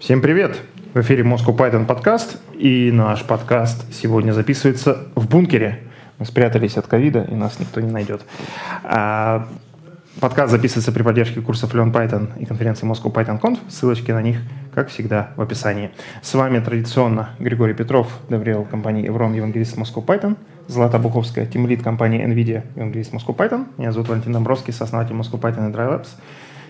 [0.00, 0.58] Всем привет!
[0.94, 5.80] В эфире Moscow Python подкаст, и наш подкаст сегодня записывается в бункере.
[6.18, 8.22] Мы спрятались от ковида, и нас никто не найдет.
[8.82, 9.46] А,
[10.18, 13.58] подкаст записывается при поддержке курсов Learn Python и конференции Moscow Python Conf.
[13.68, 14.38] Ссылочки на них,
[14.74, 15.90] как всегда, в описании.
[16.22, 22.24] С вами традиционно Григорий Петров, Деврел компании Evron, евангелист Moscow Python, Злата Буховская, тимлид компании
[22.24, 23.66] NVIDIA, евангелист Moscow Python.
[23.76, 26.08] Меня зовут Валентин Домбровский, сооснователь Moscow Python и Dry Labs.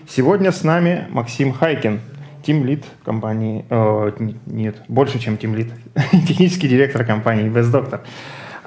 [0.05, 2.01] Сегодня с нами Максим Хайкин,
[2.43, 4.11] Тим лид компании, э,
[4.45, 5.71] нет, больше, чем тим лид,
[6.27, 8.01] технический директор компании Best Doctor.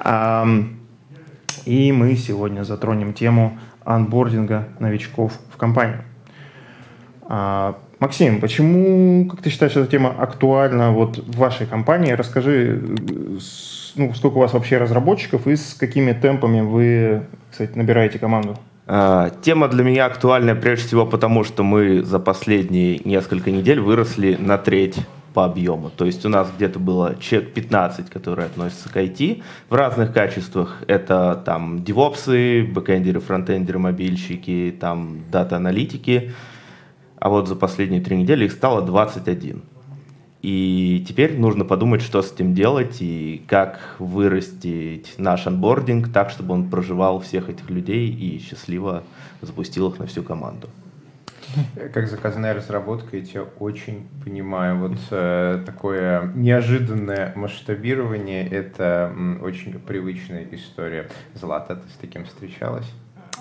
[0.03, 0.79] Эм,
[1.65, 6.03] и мы сегодня затронем тему анбординга новичков в компанию.
[7.23, 12.11] А, Максим, почему, как ты считаешь, эта тема актуальна вот в вашей компании?
[12.11, 12.81] Расскажи,
[13.95, 18.57] ну, сколько у вас вообще разработчиков и с какими темпами вы, кстати, набираете команду?
[18.87, 24.35] А, тема для меня актуальна прежде всего потому, что мы за последние несколько недель выросли
[24.35, 24.97] на треть
[25.33, 25.89] по объему.
[25.89, 30.83] То есть у нас где-то было человек 15, которые относятся к IT в разных качествах.
[30.87, 36.31] Это там девопсы, бэкэндеры, фронтендеры, мобильщики, там дата-аналитики.
[37.19, 39.63] А вот за последние три недели их стало 21.
[40.47, 46.53] И теперь нужно подумать, что с этим делать и как вырастить наш анбординг так, чтобы
[46.53, 49.01] он проживал всех этих людей и счастливо
[49.41, 50.69] запустил их на всю команду.
[51.95, 54.77] Как заказная разработка, я тебя очень понимаю.
[54.77, 61.09] Вот э, такое неожиданное масштабирование– это м, очень привычная история.
[61.33, 62.91] Злата, ты с таким встречалась?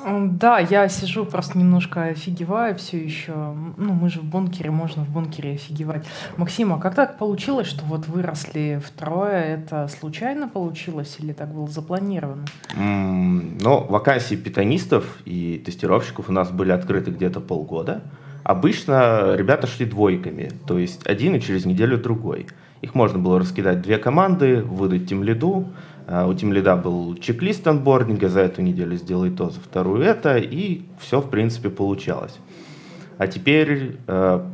[0.07, 3.33] Да, я сижу просто немножко офигеваю все еще.
[3.77, 6.07] Ну, мы же в бункере, можно в бункере офигевать.
[6.37, 9.57] Максим, а как так получилось, что вот выросли втрое?
[9.57, 12.45] Это случайно получилось или так было запланировано?
[12.77, 18.03] Mm, ну, вакансии питанистов и тестировщиков у нас были открыты где-то полгода.
[18.43, 22.47] Обычно ребята шли двойками, то есть один и через неделю другой.
[22.83, 25.69] Их можно было раскидать две команды, выдать тем лиду,
[26.07, 30.83] а, у Тимлида был чек-лист анбординга, за эту неделю сделай то, за вторую это, и
[30.99, 32.37] все, в принципе, получалось.
[33.17, 34.45] А теперь э,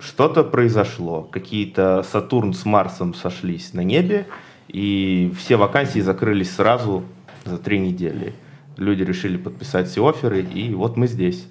[0.00, 1.22] что-то произошло.
[1.22, 4.26] Какие-то Сатурн с Марсом сошлись на небе,
[4.68, 7.04] и все вакансии закрылись сразу
[7.44, 8.34] за три недели.
[8.76, 11.48] Люди решили подписать все оферы, и вот мы здесь.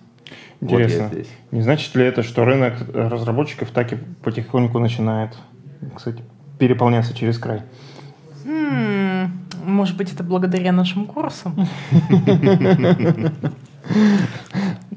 [0.62, 1.04] Интересно.
[1.04, 1.30] Вот здесь.
[1.52, 5.36] Не значит ли это, что рынок разработчиков так и потихоньку начинает,
[5.96, 6.24] кстати,
[6.58, 7.64] переполняться через край?
[8.46, 8.97] М-м,
[9.64, 11.68] может быть, это благодаря нашим курсам?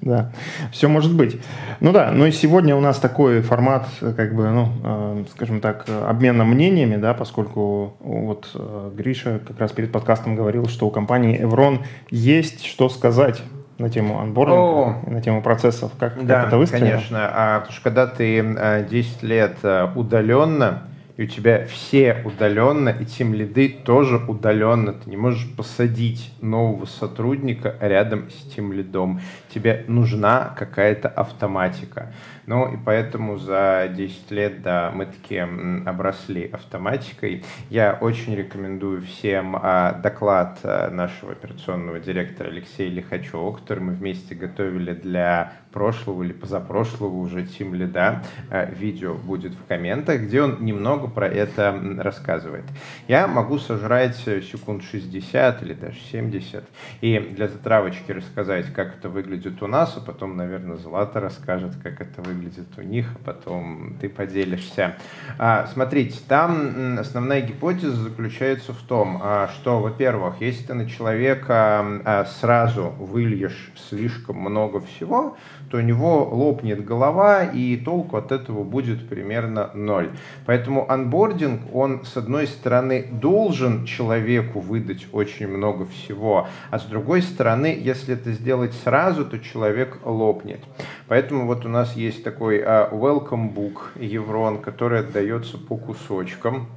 [0.03, 0.33] Да,
[0.73, 1.39] все может быть.
[1.81, 5.85] Ну да, но и сегодня у нас такой формат, как бы, ну, э, скажем так,
[5.89, 11.39] обмена мнениями, да, поскольку вот э, Гриша как раз перед подкастом говорил, что у компании
[11.39, 11.81] Evron
[12.11, 13.43] есть что сказать
[13.77, 15.93] на тему анбординга, на тему процессов.
[15.99, 16.91] Как, да, как это выстроено?
[16.91, 17.31] конечно.
[17.31, 19.59] А, потому что когда ты 10 лет
[19.95, 20.85] удаленно
[21.21, 24.95] и у тебя все удаленно, и тем лиды тоже удаленно.
[24.95, 29.21] Ты не можешь посадить нового сотрудника рядом с тем лидом.
[29.53, 32.11] Тебе нужна какая-то автоматика.
[32.47, 37.45] Ну и поэтому за 10 лет, да, мы таки обросли автоматикой.
[37.69, 44.35] Я очень рекомендую всем а, доклад а, нашего операционного директора Алексея Лихачева, который мы вместе
[44.35, 48.23] готовили для прошлого или позапрошлого уже Тим Лида.
[48.51, 52.65] А, видео будет в комментах, где он немного про это рассказывает.
[53.09, 56.65] Я могу сожрать секунд 60 или даже 70
[57.01, 62.01] и для затравочки рассказать, как это выглядит у нас, а потом, наверное, Злата расскажет, как
[62.01, 64.97] это выглядит выглядит у них, а потом ты поделишься.
[65.39, 71.85] А, смотрите, там основная гипотеза заключается в том, а, что, во-первых, если ты на человека
[72.05, 75.37] а, сразу выльешь слишком много всего,
[75.71, 80.11] то у него лопнет голова, и толку от этого будет примерно ноль.
[80.47, 87.23] Поэтому анбординг, он, с одной стороны, должен человеку выдать очень много всего, а с другой
[87.23, 90.61] стороны, если это сделать сразу, то человек лопнет.
[91.09, 96.69] Поэтому вот у нас есть такой uh, welcome book Еврон, который отдается по кусочкам.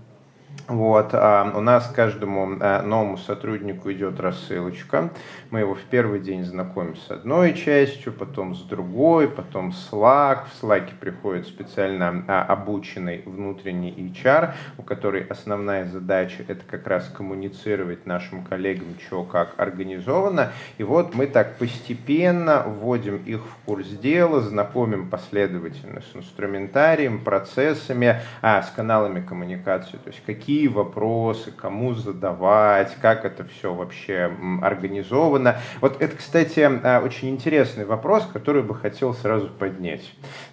[0.68, 5.10] Вот, а у нас каждому а, новому сотруднику идет рассылочка.
[5.50, 10.46] Мы его в первый день знакомим с одной частью, потом с другой, потом Slack.
[10.46, 17.10] В Slack приходит специально а, обученный внутренний HR, у которой основная задача это как раз
[17.10, 20.54] коммуницировать нашим коллегам, что как организовано.
[20.78, 28.22] И вот мы так постепенно вводим их в курс дела, знакомим последовательно с инструментарием, процессами,
[28.42, 34.30] а, с каналами коммуникации, то есть какие какие вопросы, кому задавать, как это все вообще
[34.62, 35.56] организовано.
[35.80, 40.04] Вот это, кстати, а, очень интересный вопрос, который бы хотел сразу поднять.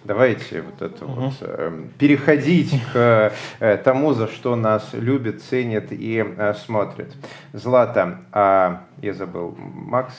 [0.05, 1.13] Давайте вот это угу.
[1.13, 7.13] вот эм, переходить к э, тому, за что нас любят, ценят и э, смотрят.
[7.51, 10.13] Злата, а я забыл, Макс?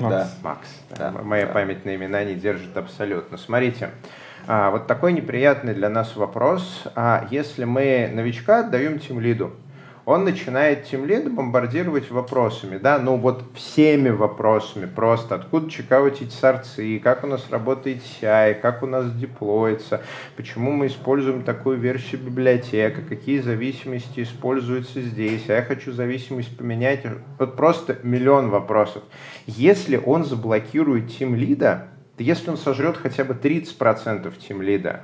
[0.00, 0.14] Макс.
[0.16, 0.30] Да.
[0.42, 0.68] Макс.
[0.98, 1.12] Да.
[1.22, 1.52] Моя да.
[1.52, 3.38] память на имена не держит абсолютно.
[3.38, 6.84] Смотрите, а, вот такой неприятный для нас вопрос.
[6.94, 9.52] А если мы новичка отдаем тимлиду,
[10.04, 16.98] он начинает тимлид бомбардировать вопросами, да, ну вот всеми вопросами просто, откуда чекают эти сорцы,
[16.98, 20.02] как у нас работает CI, как у нас деплоится,
[20.36, 27.06] почему мы используем такую версию библиотека, какие зависимости используются здесь, а я хочу зависимость поменять,
[27.38, 29.04] вот просто миллион вопросов.
[29.46, 35.02] Если он заблокирует тимлида, если он сожрет хотя бы 30% тимлида,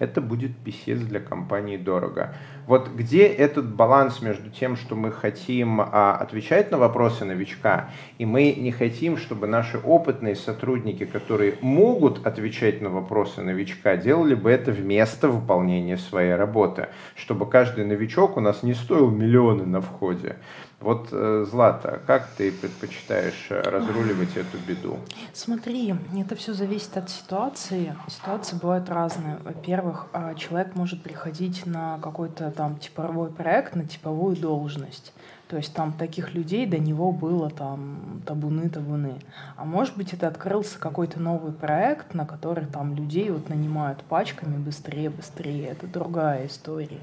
[0.00, 2.34] это будет писец для компании дорого.
[2.66, 8.24] Вот где этот баланс между тем, что мы хотим а, отвечать на вопросы новичка, и
[8.24, 14.50] мы не хотим, чтобы наши опытные сотрудники, которые могут отвечать на вопросы новичка, делали бы
[14.50, 20.36] это вместо выполнения своей работы, чтобы каждый новичок у нас не стоил миллионы на входе.
[20.80, 24.98] Вот, э, Злата, как ты предпочитаешь э, разруливать эту беду?
[25.34, 27.94] Смотри, это все зависит от ситуации.
[28.08, 29.36] Ситуации бывают разные.
[29.44, 35.12] Во-первых, а, человек может приходить на какой-то там типовой проект, на типовую должность.
[35.48, 39.20] То есть там таких людей до него было там табуны-табуны.
[39.56, 44.56] А может быть это открылся какой-то новый проект, на который там людей вот нанимают пачками
[44.56, 45.66] быстрее-быстрее.
[45.66, 47.00] Это другая история.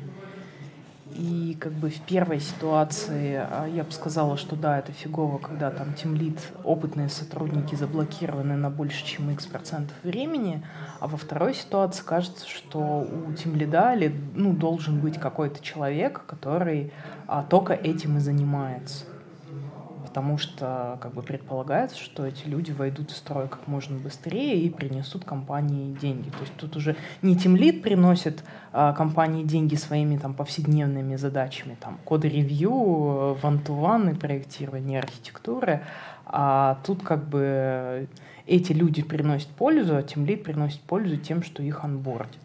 [1.18, 5.72] И как бы в первой ситуации а, я бы сказала, что да, это фигово, когда
[5.72, 10.64] там тимлит, опытные сотрудники заблокированы на больше, чем x процентов времени,
[11.00, 13.96] а во второй ситуации кажется, что у тимлида
[14.36, 16.94] ну, должен быть какой-то человек, который
[17.26, 19.06] а, только этим и занимается
[20.18, 24.68] потому что как бы предполагается, что эти люди войдут в строй как можно быстрее и
[24.68, 26.30] принесут компании деньги.
[26.32, 28.44] То есть тут уже не тимлит приносит
[28.74, 35.84] а, компании деньги своими там повседневными задачами, там код-ревью, ван-ту-ван и проектирование архитектуры,
[36.26, 38.08] а тут как бы
[38.48, 42.42] эти люди приносят пользу, а тимлит приносит пользу тем, что их анбордит.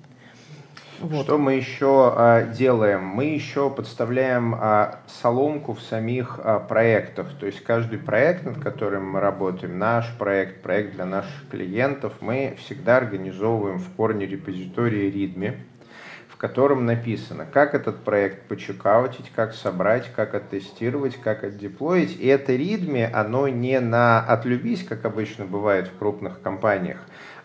[1.02, 1.24] Вот.
[1.24, 3.04] Что мы еще а, делаем?
[3.04, 7.26] Мы еще подставляем а, соломку в самих а, проектах.
[7.40, 12.54] То есть каждый проект, над которым мы работаем, наш проект, проект для наших клиентов, мы
[12.60, 15.56] всегда организовываем в корне репозитории README,
[16.28, 22.16] в котором написано, как этот проект почекаутить, как собрать, как оттестировать, как отдеплоить.
[22.20, 26.98] И это README, оно не на отлюбись, как обычно бывает в крупных компаниях,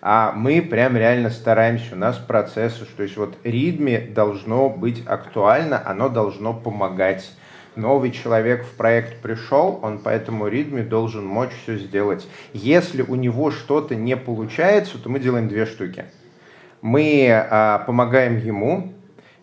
[0.10, 5.84] а мы прям реально стараемся, у нас процессы, то есть вот ритме должно быть актуально,
[5.86, 7.30] оно должно помогать.
[7.76, 12.26] Новый человек в проект пришел, он по этому ритме должен мочь все сделать.
[12.54, 16.06] Если у него что-то не получается, то мы делаем две штуки.
[16.82, 18.94] Мы а, помогаем ему,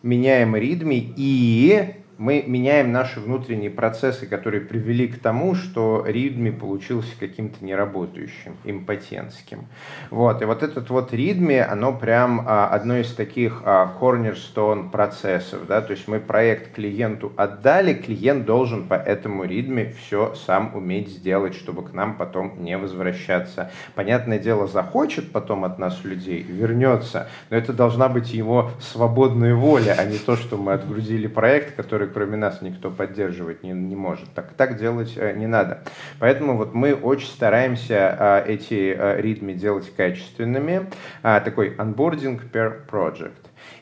[0.02, 7.10] меняем ритме и мы меняем наши внутренние процессы, которые привели к тому, что ритми получился
[7.18, 9.66] каким-то неработающим, импотентским.
[10.10, 10.42] Вот.
[10.42, 15.66] И вот этот вот ритми, оно прям а, одно из таких а, cornerstone процессов.
[15.66, 15.80] Да?
[15.80, 21.54] То есть мы проект клиенту отдали, клиент должен по этому ритме все сам уметь сделать,
[21.54, 23.70] чтобы к нам потом не возвращаться.
[23.94, 29.96] Понятное дело, захочет потом от нас людей, вернется, но это должна быть его свободная воля,
[29.98, 33.96] а не то, что мы отгрузили проект, который который кроме нас никто поддерживать не, не
[33.96, 34.32] может.
[34.34, 35.82] Так, так делать э, не надо.
[36.18, 40.90] Поэтому вот мы очень стараемся э, эти э, ритмы делать качественными.
[41.22, 43.32] Э, такой onboarding per project.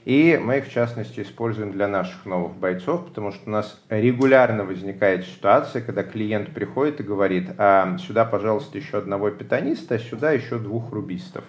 [0.05, 4.65] И мы их, в частности, используем для наших новых бойцов, потому что у нас регулярно
[4.65, 10.33] возникает ситуация, когда клиент приходит и говорит, а, сюда, пожалуйста, еще одного питаниста, а сюда
[10.33, 11.45] еще двух рубистов.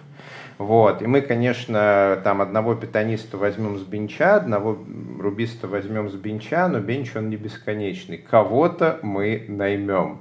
[0.64, 1.02] Вот.
[1.02, 4.78] И мы, конечно, там одного питаниста возьмем с бенча, одного
[5.20, 8.18] рубиста возьмем с бенча, но бенч он не бесконечный.
[8.18, 10.20] Кого-то мы наймем.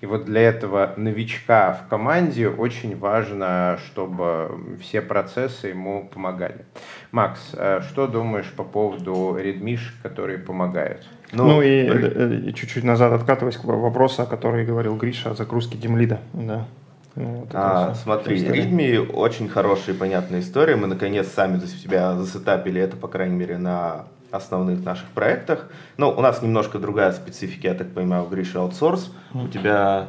[0.00, 6.64] И вот для этого новичка в команде очень важно, чтобы все процессы ему помогали.
[7.10, 11.06] Макс, э, что думаешь по поводу редмиш, которые помогают?
[11.32, 15.34] Ну, ну и, э, и чуть-чуть назад откатываясь к вопросу, о котором говорил Гриша, о
[15.34, 16.20] загрузке демлида.
[16.32, 16.66] Да.
[17.14, 20.76] Ну, вот а, смотри, Ридми очень хорошая и понятная история.
[20.76, 25.68] Мы наконец сами за себя засетапили это, по крайней мере, на основных наших проектах.
[25.98, 29.12] Но у нас немножко другая специфика, я так понимаю, в Грише аутсорс.
[29.34, 30.08] У тебя,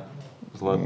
[0.58, 0.80] Злат...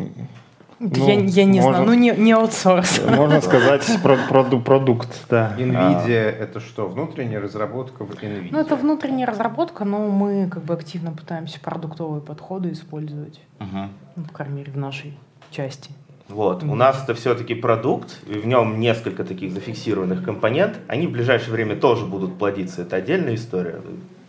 [0.79, 2.99] я, я не можно- знаю, ну не, не аутсорс.
[3.07, 5.53] Можно сказать про- проду- продукт, да.
[5.55, 6.87] NVIDIA это что?
[6.87, 8.49] Внутренняя разработка в NVIDIA?
[8.51, 13.91] Ну, это внутренняя разработка, но мы как бы активно пытаемся продуктовые подходы использовать, Мгм.
[14.15, 15.15] ну, по крайней мере, в нашей
[15.51, 15.91] части.
[16.29, 16.63] Вот.
[16.63, 16.77] У Мгм.
[16.77, 20.77] нас это все-таки продукт, и в нем несколько таких зафиксированных компонент.
[20.87, 22.81] Они в ближайшее время тоже будут плодиться.
[22.81, 23.81] Это отдельная история.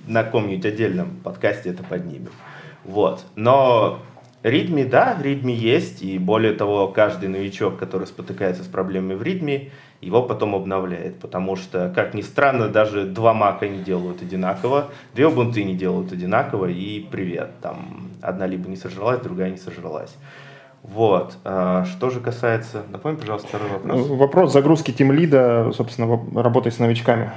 [0.07, 2.31] На каком-нибудь отдельном подкасте это поднимем.
[2.85, 3.25] Вот.
[3.35, 3.99] Но
[4.43, 9.71] ритми, да, ритми есть, и более того, каждый новичок, который спотыкается с проблемами в ритме,
[10.01, 15.27] его потом обновляет, потому что, как ни странно, даже два мака не делают одинаково, две
[15.27, 20.15] убунты не делают одинаково, и привет, там одна либо не сожралась, другая не сожралась.
[20.93, 21.37] Вот.
[21.45, 22.83] А, Что же касается...
[22.91, 24.09] Напомни, пожалуйста, второй вопрос.
[24.09, 27.33] Ну, Вопрос загрузки тимлида, собственно, работой с новичками.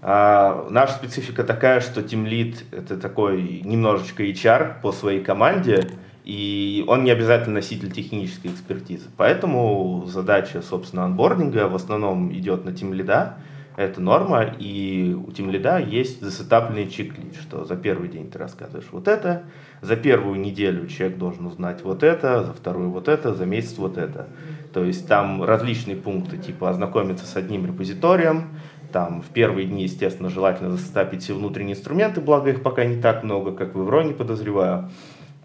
[0.00, 5.88] А, наша специфика такая, что Lead это такой немножечко HR по своей команде,
[6.24, 9.08] и он не обязательно носитель технической экспертизы.
[9.16, 13.32] Поэтому задача, собственно, анбординга в основном идет на Team Lead.
[13.78, 19.06] Это норма, и у Lead есть засетапленный чек-лист, что за первый день ты рассказываешь вот
[19.06, 19.44] это,
[19.82, 23.96] за первую неделю человек должен узнать вот это, за вторую вот это, за месяц вот
[23.96, 24.26] это.
[24.74, 28.48] То есть там различные пункты, типа ознакомиться с одним репозиторием,
[28.90, 33.22] там в первые дни, естественно, желательно застапить все внутренние инструменты, благо их пока не так
[33.22, 34.90] много, как в Евроне, подозреваю.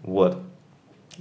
[0.02, 0.38] Вот.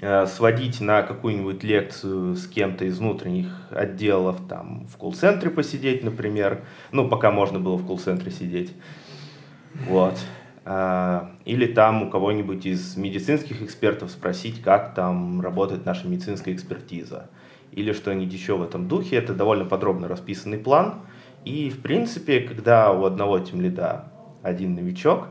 [0.01, 6.63] Э, Сводить на какую-нибудь лекцию с кем-то из внутренних отделов, там в колл-центре посидеть, например.
[6.91, 8.73] Ну, пока можно было в колл-центре сидеть.
[9.87, 10.17] Вот.
[10.65, 17.29] А, Или там у кого-нибудь из медицинских экспертов спросить, как там работает наша медицинская экспертиза.
[17.71, 19.17] Или что-нибудь еще в этом духе.
[19.17, 21.01] Это довольно подробно расписанный план.
[21.43, 24.05] И, в принципе, когда у одного тимлида
[24.41, 25.27] один новичок,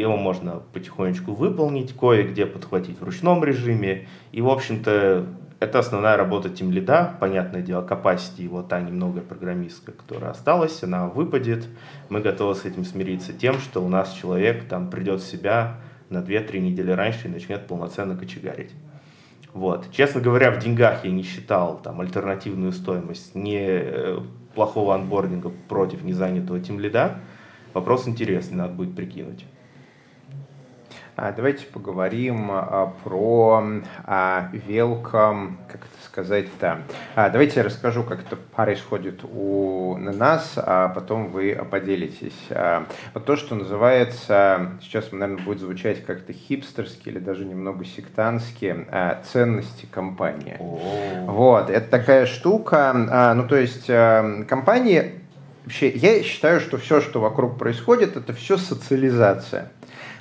[0.00, 4.08] его можно потихонечку выполнить, кое-где подхватить в ручном режиме.
[4.32, 5.26] И, в общем-то,
[5.60, 7.16] это основная работа тимлида.
[7.20, 11.68] Понятное дело, capacity его та немногое программистка, которая осталась, она выпадет.
[12.08, 16.18] Мы готовы с этим смириться тем, что у нас человек там придет в себя на
[16.18, 18.72] 2-3 недели раньше и начнет полноценно кочегарить.
[19.52, 19.86] Вот.
[19.92, 24.20] Честно говоря, в деньгах я не считал там альтернативную стоимость не э,
[24.54, 27.18] плохого анбординга против незанятого тимлида.
[27.74, 29.44] Вопрос интересный, надо будет прикинуть.
[31.14, 33.62] А, давайте поговорим а, про
[34.06, 36.82] а, welcome, как это сказать-то.
[37.14, 42.48] Давайте я расскажу, как это происходит у на нас, а потом вы поделитесь.
[43.14, 48.86] Вот то, что называется, сейчас, наверное, будет звучать как-то хипстерски или даже немного сектантски,
[49.30, 50.56] ценности компании.
[51.26, 55.12] Вот, это такая штука, ну то есть компании,
[55.64, 59.70] вообще, я считаю, что все, что вокруг происходит, это все социализация.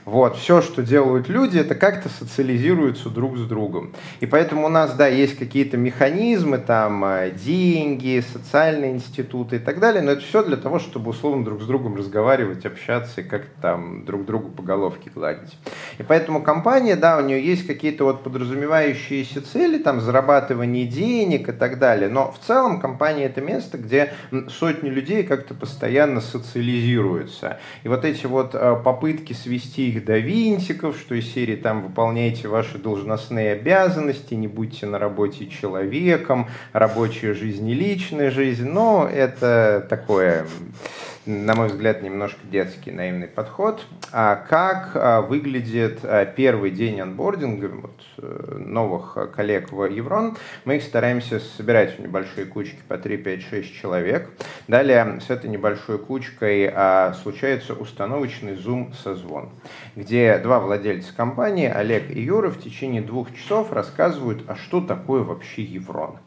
[0.05, 3.93] Вот, все, что делают люди, это как-то социализируются друг с другом.
[4.19, 9.79] И поэтому у нас, да, есть какие-то механизмы, там, э, деньги, социальные институты и так
[9.79, 13.61] далее, но это все для того, чтобы условно друг с другом разговаривать, общаться и как-то
[13.61, 15.55] там друг другу по головке гладить.
[15.99, 21.51] И поэтому компания, да, у нее есть какие-то вот подразумевающиеся цели, там, зарабатывание денег и
[21.51, 24.13] так далее, но в целом компания это место, где
[24.49, 27.59] сотни людей как-то постоянно социализируются.
[27.83, 32.47] И вот эти вот э, попытки свести их до винтиков, что из серии там выполняйте
[32.47, 39.85] ваши должностные обязанности, не будьте на работе человеком, рабочая жизнь и личная жизнь, но это
[39.89, 40.45] такое,
[41.25, 43.85] на мой взгляд, немножко детский наивный подход.
[44.11, 50.37] А как а, выглядит а, первый день анбординга вот, э, новых а, коллег в Еврон?
[50.65, 54.29] Мы их стараемся собирать в небольшие кучки по 3, 5, 6 человек.
[54.67, 56.73] Далее с этой небольшой кучкой
[57.21, 59.49] случается установочный зум-созвон,
[59.95, 65.23] где два владельца компании, Олег и Юра, в течение двух часов рассказывают, а что такое
[65.23, 66.17] вообще Еврон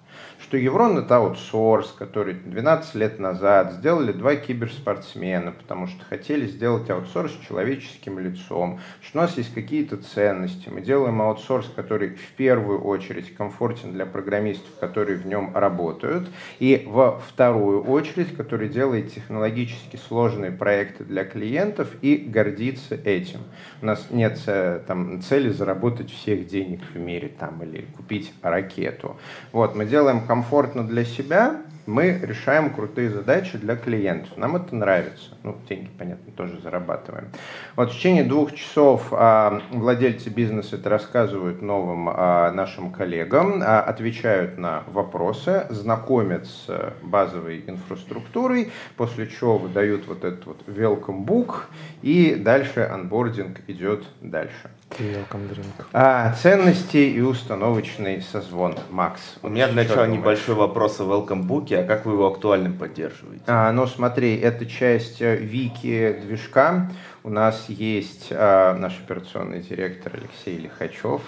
[0.55, 6.89] что Еврон это аутсорс, который 12 лет назад сделали два киберспортсмена, потому что хотели сделать
[6.91, 12.33] аутсорс с человеческим лицом, что у нас есть какие-то ценности, мы делаем аутсорс, который в
[12.37, 16.29] первую очередь комфортен для программистов, которые в нем работают,
[16.61, 23.41] и во вторую очередь, который делает технологически сложные проекты для клиентов и гордится этим.
[23.83, 29.17] У нас нет э, там, цели заработать всех денег в мире там, или купить ракету.
[29.51, 30.44] Вот, мы делаем комфортно
[30.85, 34.37] для себя, мы решаем крутые задачи для клиентов.
[34.37, 35.37] Нам это нравится.
[35.43, 37.29] Ну, деньги, понятно, тоже зарабатываем.
[37.77, 43.81] Вот в течение двух часов а, владельцы бизнеса это рассказывают новым а, нашим коллегам, а,
[43.81, 51.65] отвечают на вопросы, знакомят с базовой инфраструктурой, после чего выдают вот этот вот welcome book,
[52.03, 54.71] и дальше анбординг идет дальше.
[54.99, 55.87] Welcome drink.
[55.93, 58.77] А, ценности и установочный созвон.
[58.91, 59.21] Макс.
[59.43, 63.43] У меня для начала небольшой вопрос о Welcome Book, а как вы его актуальным поддерживаете?
[63.47, 66.91] А, ну смотри, это часть э, вики движка.
[67.27, 71.23] У нас есть э, наш операционный директор Алексей Лихачев,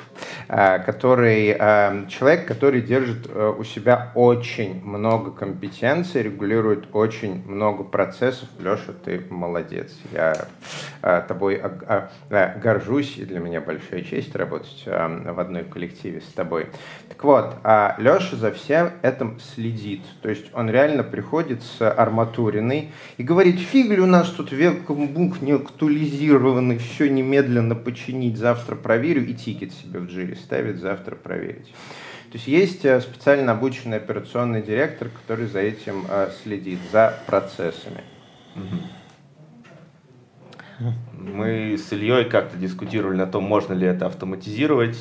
[0.47, 7.83] э, который э, человек, который держит э, у себя очень много компетенций, регулирует очень много
[7.83, 8.51] процессов.
[8.59, 9.91] Леша, ты молодец.
[10.13, 10.49] Я
[11.01, 16.21] э, тобой э, э, горжусь, и для меня большая честь работать э, в одной коллективе
[16.21, 16.67] с тобой.
[17.09, 20.03] Так вот, э, Леша за всем этим следит.
[20.21, 25.41] То есть он реально приходит с арматуриной и говорит, фиг ли у нас тут векомбук
[25.41, 25.55] не
[25.87, 31.73] актуализированный, все немедленно починить, завтра проверю, и тикет себе в джире ставит, завтра проверить.
[32.31, 38.03] То есть есть э, специально обученный операционный директор, который за этим э, следит, за процессами.
[41.13, 44.99] Мы с Ильей как-то дискутировали на том, можно ли это автоматизировать.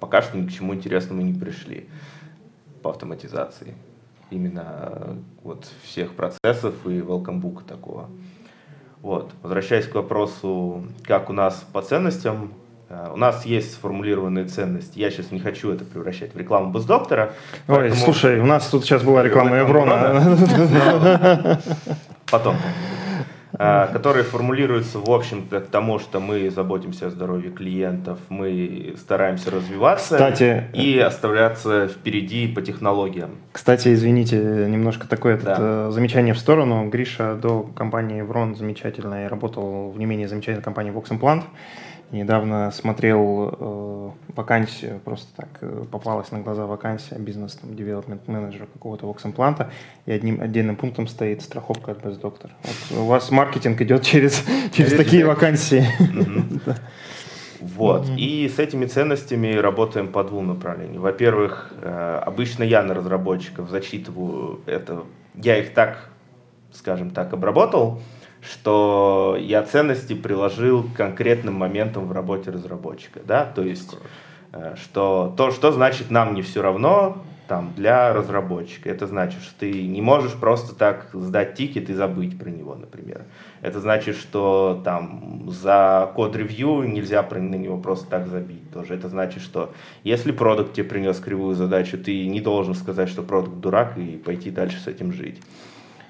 [0.00, 1.88] Пока что ни к чему интересному не пришли
[2.82, 3.74] по автоматизации.
[4.30, 8.10] Именно э, вот всех процессов и welcome book такого.
[9.06, 9.30] Вот.
[9.40, 12.52] Возвращаясь к вопросу, как у нас по ценностям,
[12.88, 14.98] э, у нас есть сформулированные ценности.
[14.98, 17.30] Я сейчас не хочу это превращать в рекламу Бездоктора.
[17.68, 18.02] Ой, поэтому...
[18.02, 21.60] слушай, у нас тут сейчас была реклама Еврона.
[22.32, 22.56] Потом.
[23.58, 29.50] А, которые формулируются, в общем-то, к тому, что мы заботимся о здоровье клиентов, мы стараемся
[29.50, 33.30] развиваться кстати, и оставляться впереди по технологиям.
[33.52, 35.52] Кстати, извините, немножко такое да.
[35.52, 36.88] это, замечание в сторону.
[36.88, 41.44] Гриша до компании Врон замечательно работал в не менее замечательной компании Vox Implant.
[42.12, 48.66] Недавно смотрел э, вакансию, просто так э, попалась на глаза вакансия бизнес там, development менеджера
[48.72, 49.72] какого-то вокс-импланта,
[50.06, 52.52] и одним отдельным пунктом стоит страховка от бездоктора.
[52.62, 55.84] Вот у вас маркетинг идет через, через такие вакансии.
[57.60, 58.06] Вот.
[58.16, 61.02] И с этими ценностями работаем по двум направлениям.
[61.02, 66.10] Во-первых, э, обычно я на разработчиков зачитываю это, я их так,
[66.72, 68.00] скажем так, обработал,
[68.46, 73.96] что я ценности приложил к конкретным моментам в работе разработчика, да, то есть
[74.52, 78.90] э, что то, что значит нам не все равно, там, для разработчика.
[78.90, 83.24] Это значит, что ты не можешь просто так сдать тикет и забыть про него, например.
[83.62, 88.94] Это значит, что там за код-ревью нельзя на него просто так забить тоже.
[88.94, 89.72] Это значит, что
[90.04, 94.50] если продукт тебе принес кривую задачу, ты не должен сказать, что продукт дурак и пойти
[94.50, 95.40] дальше с этим жить.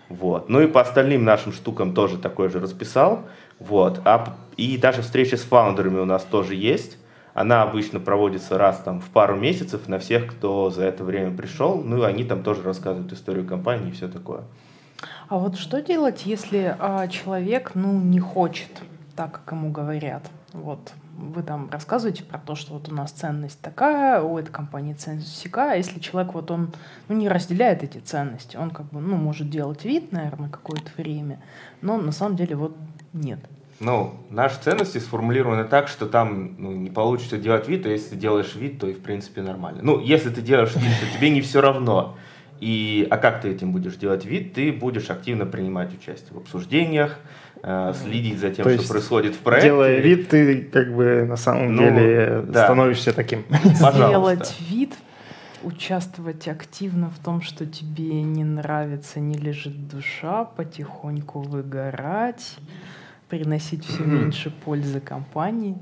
[0.09, 0.49] Вот.
[0.49, 3.23] Ну и по остальным нашим штукам тоже такой же расписал.
[3.59, 4.01] Вот.
[4.05, 6.99] А, и даже встречи с фаундерами у нас тоже есть.
[7.35, 11.83] Она обычно проводится раз там в пару месяцев на всех, кто за это время пришел.
[11.83, 14.45] Ну и они там тоже рассказывают историю компании и все такое.
[15.29, 18.71] А вот что делать, если а, человек ну, не хочет
[19.15, 20.23] так, как ему говорят?
[20.53, 24.95] Вот вы там рассказываете про то, что вот у нас ценность такая, у этой компании
[24.95, 25.73] ценность всякая.
[25.73, 26.73] А если человек вот он
[27.09, 31.41] ну, не разделяет эти ценности, он как бы ну, может делать вид, наверное, какое-то время,
[31.81, 32.77] но на самом деле вот
[33.13, 33.41] нет.
[33.79, 38.55] Ну, наши ценности сформулированы так, что там ну, не получится делать вид, а если делаешь
[38.55, 39.81] вид, то и в принципе нормально.
[39.83, 42.17] Ну, если ты делаешь вид, то тебе не все равно.
[42.61, 44.55] И, а как ты этим будешь делать вид?
[44.55, 47.19] Ты будешь активно принимать участие в обсуждениях,
[47.95, 49.69] следить за тем, То что происходит в проекте.
[49.69, 52.65] Делая вид, ты как бы на самом ну, деле да.
[52.65, 53.45] становишься таким.
[53.81, 54.09] Пожалуйста.
[54.09, 54.95] Делать вид,
[55.63, 62.57] участвовать активно в том, что тебе не нравится, не лежит душа, потихоньку выгорать,
[63.29, 65.77] приносить все меньше пользы компании.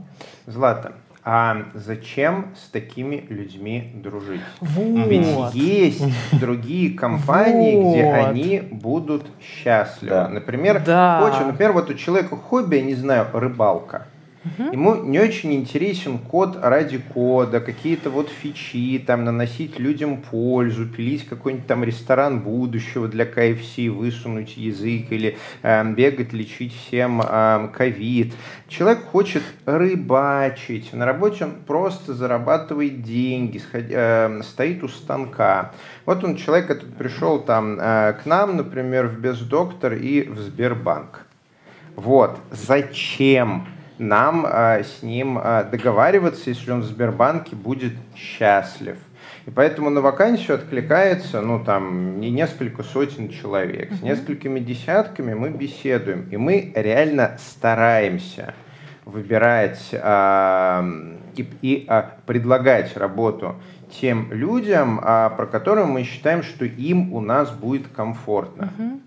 [0.47, 0.95] Злата,
[1.27, 4.43] а зачем с такими людьми дружить?
[4.61, 5.09] Вот.
[5.09, 6.05] Ведь есть
[6.39, 7.95] другие компании, вот.
[7.95, 10.15] где они будут счастливы.
[10.15, 10.29] Да.
[10.29, 11.25] Например, да.
[11.25, 14.07] Очень, например, вот у человека хобби, я не знаю, рыбалка.
[14.45, 14.73] Угу.
[14.73, 21.27] Ему не очень интересен код ради кода, какие-то вот фичи, там, наносить людям пользу, пилить
[21.27, 27.23] какой-нибудь там ресторан будущего для KFC, высунуть язык или э, бегать, лечить всем
[27.73, 28.33] ковид.
[28.33, 28.37] Э,
[28.69, 35.73] Человек хочет рыбачить, на работе он просто зарабатывает деньги, сход, э, стоит у станка.
[36.07, 41.27] Вот он, человек этот пришел там э, к нам, например, в Бездоктор и в Сбербанк.
[41.95, 48.97] Вот, зачем нам э, с ним э, договариваться, если он в Сбербанке будет счастлив.
[49.47, 53.93] И поэтому на вакансию откликается, ну, там, не несколько сотен человек.
[53.93, 56.29] С несколькими десятками мы беседуем.
[56.31, 58.55] И мы реально стараемся
[59.05, 63.57] выбирать э, и, и э, предлагать работу
[64.01, 68.73] тем людям, э, про которые мы считаем, что им у нас будет комфортно.
[68.79, 69.01] Uh-huh.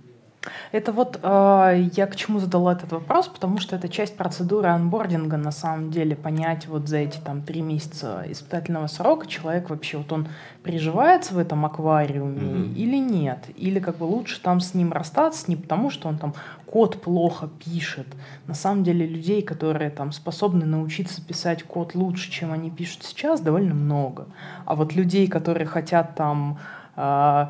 [0.72, 5.38] Это вот э, я к чему задала этот вопрос, потому что это часть процедуры анбординга,
[5.38, 10.12] на самом деле, понять вот за эти там три месяца испытательного срока, человек вообще, вот
[10.12, 10.28] он
[10.64, 12.74] приживается в этом аквариуме mm-hmm.
[12.74, 16.34] или нет, или как бы лучше там с ним расстаться, не потому что он там
[16.66, 18.08] код плохо пишет.
[18.48, 23.42] На самом деле людей, которые там способны научиться писать код лучше, чем они пишут сейчас,
[23.42, 24.28] довольно много.
[24.66, 26.60] А вот людей, которые хотят там...
[26.96, 27.48] Э,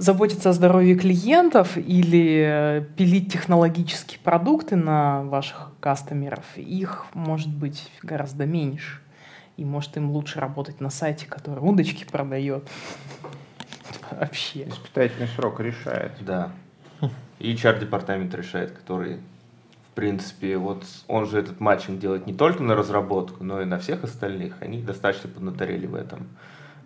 [0.00, 7.90] заботиться о здоровье клиентов или э, пилить технологические продукты на ваших кастомеров, их может быть
[8.02, 9.00] гораздо меньше.
[9.58, 12.66] И может им лучше работать на сайте, который удочки продает.
[14.10, 14.66] Вообще.
[14.66, 16.12] Испытательный срок решает.
[16.20, 16.50] Да.
[17.38, 22.74] И HR-департамент решает, который, в принципе, вот он же этот матчинг делает не только на
[22.74, 24.54] разработку, но и на всех остальных.
[24.60, 26.26] Они достаточно поднаторели в этом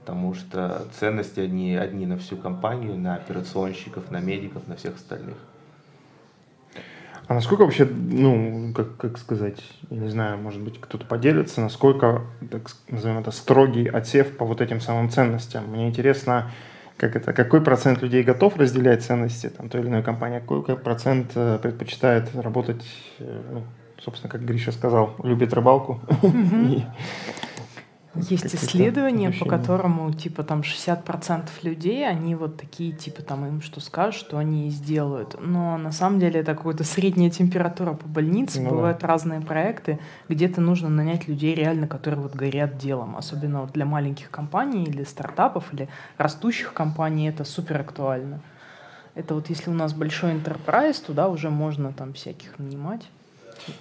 [0.04, 5.36] потому что ценности одни, одни на всю компанию, на операционщиков, на медиков, на всех остальных.
[7.26, 12.20] А насколько вообще, ну, как, как сказать, я не знаю, может быть, кто-то поделится, насколько,
[12.50, 15.64] так назовем это, строгий отсев по вот этим самым ценностям?
[15.68, 16.50] Мне интересно,
[16.98, 20.76] как это, какой процент людей готов разделять ценности там, той или иной компании, какой, какой
[20.76, 22.84] процент э, предпочитает работать,
[23.20, 23.62] э, ну,
[24.04, 26.02] собственно, как Гриша сказал, любит рыбалку.
[28.16, 33.80] Есть исследование, по которому типа там 60% людей, они вот такие, типа там им что
[33.80, 35.36] скажут, что они и сделают.
[35.40, 38.60] Но на самом деле это какая-то средняя температура по больнице.
[38.60, 39.08] Ну, Бывают да.
[39.08, 39.98] разные проекты,
[40.28, 43.16] где-то нужно нанять людей реально, которые вот горят делом.
[43.16, 48.40] Особенно вот для маленьких компаний или стартапов, или растущих компаний это супер актуально.
[49.16, 53.08] Это вот если у нас большой enterprise, туда уже можно там всяких нанимать.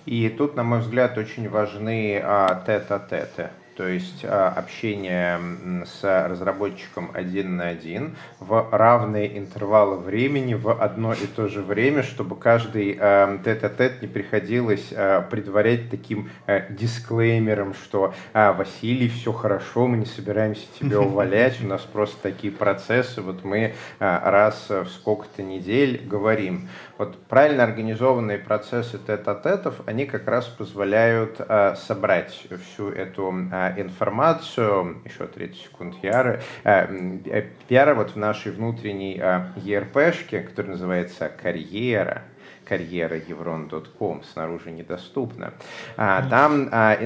[0.06, 5.40] И тут, на мой взгляд, очень важны а, тет-а-теты то есть а, общение
[5.86, 12.04] с разработчиком один на один в равные интервалы времени в одно и то же время,
[12.04, 16.30] чтобы каждый а, тет-а-тет не приходилось а, предварять таким
[16.70, 23.22] дисклеймером, что Василий, все хорошо, мы не собираемся тебя увалять, у нас просто такие процессы,
[23.22, 26.70] вот мы раз в сколько-то недель говорим.
[26.98, 31.42] Вот правильно организованные процессы тет-а-тетов, они как раз позволяют
[31.76, 40.42] собрать всю эту информацию, еще 30 секунд Яра, э, Яра вот в нашей внутренней ERP-шке,
[40.42, 42.24] которая называется «Карьера»,
[42.66, 45.54] карьера еврон.ком снаружи недоступна.
[45.98, 46.98] А, там а,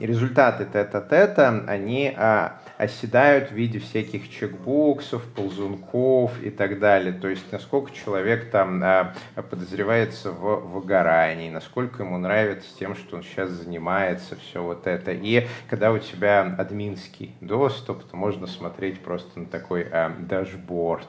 [0.00, 7.12] результаты тета-тета, они а, оседают в виде всяких чекбоксов, ползунков и так далее.
[7.12, 13.22] То есть, насколько человек там а, подозревается в выгорании, насколько ему нравится тем, что он
[13.22, 15.12] сейчас занимается, все вот это.
[15.12, 21.08] И когда у тебя админский доступ, то можно смотреть просто на такой а, дашборд.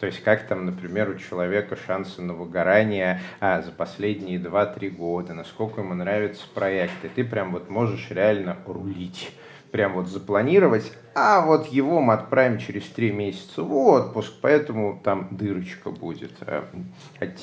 [0.00, 5.34] То есть, как там, например, у человека шансы на выгорание а, за последние 2-3 года,
[5.34, 7.04] насколько ему нравится проект.
[7.04, 9.32] И ты прям вот можешь реально рулить
[9.72, 15.28] прям вот запланировать, а вот его мы отправим через три месяца в отпуск, поэтому там
[15.30, 16.62] дырочка будет э,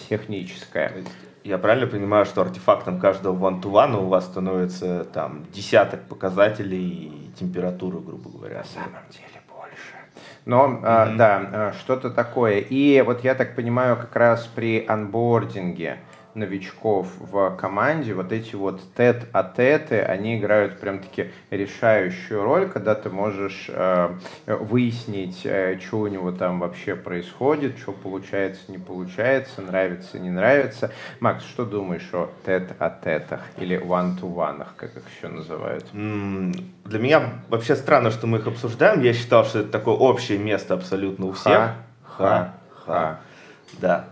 [0.09, 0.93] техническая.
[1.43, 7.99] Я правильно понимаю, что артефактом каждого one-to-one у вас становится там десяток показателей и температуры,
[7.99, 8.59] грубо говоря?
[8.59, 9.95] На самом деле больше.
[10.45, 11.13] Но, mm-hmm.
[11.13, 12.59] э, да, э, что-то такое.
[12.59, 15.97] И вот я так понимаю, как раз при анбординге,
[16.39, 23.65] новичков в команде, вот эти вот тет-а-теты, они играют прям-таки решающую роль, когда ты можешь
[23.69, 30.29] э, выяснить, э, что у него там вообще происходит, что получается, не получается, нравится, не
[30.29, 30.91] нравится.
[31.19, 35.85] Макс, что думаешь о тет-а-тетах или one-to-one, как их еще называют?
[35.91, 39.01] Для меня вообще странно, что мы их обсуждаем.
[39.01, 41.53] Я считал, что это такое общее место абсолютно у всех.
[41.53, 42.53] Ха, ха,
[42.85, 43.19] ха.
[43.79, 44.05] Да.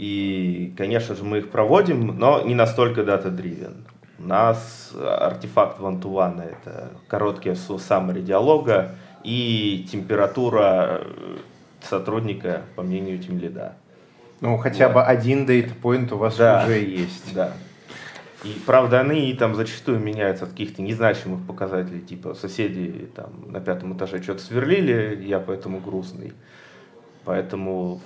[0.00, 3.82] И, конечно же, мы их проводим, но не настолько data-driven.
[4.18, 8.92] У нас артефакт one-to-one– это короткие summary диалога
[9.24, 11.36] и температура э,
[11.82, 13.74] сотрудника, по мнению тимлида.
[14.40, 14.94] Ну, хотя вот.
[14.94, 17.34] бы один point у вас да, уже есть.
[17.34, 17.52] Да.
[18.42, 23.94] И правда, они там зачастую меняются от каких-то незначимых показателей, типа соседи там на пятом
[23.94, 26.32] этаже что-то сверлили, я поэтому грустный.
[27.26, 28.00] Поэтому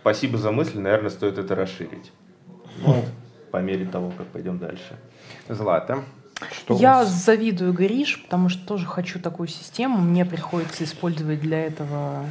[0.00, 2.12] спасибо за мысль, наверное, стоит это расширить.
[2.82, 3.04] Вот,
[3.50, 4.96] по мере того, как пойдем дальше.
[5.48, 6.04] Злата.
[6.50, 9.98] Что Я завидую Гриш, потому что тоже хочу такую систему.
[9.98, 12.24] Мне приходится использовать для этого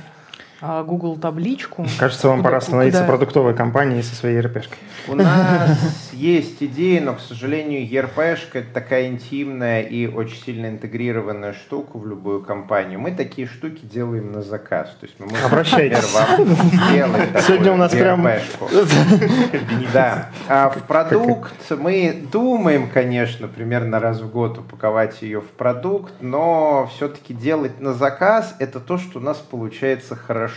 [0.62, 1.86] Google табличку.
[1.98, 4.78] Кажется, вам Куда- пора становиться куда- продуктовой компанией со своей РПшкой.
[5.08, 5.78] У нас
[6.12, 12.06] есть идеи, но, к сожалению, ERP-шка это такая интимная и очень сильно интегрированная штука в
[12.06, 13.00] любую компанию.
[13.00, 14.90] Мы такие штуки делаем на заказ.
[15.00, 16.14] То есть мы можем, Обращайтесь.
[16.14, 18.20] например, Сегодня у нас прям-.
[19.94, 20.30] Да.
[20.48, 26.90] А в продукт мы думаем, конечно, примерно раз в год упаковать ее в продукт, но
[26.96, 30.49] все-таки делать на заказ это то, что у нас получается хорошо.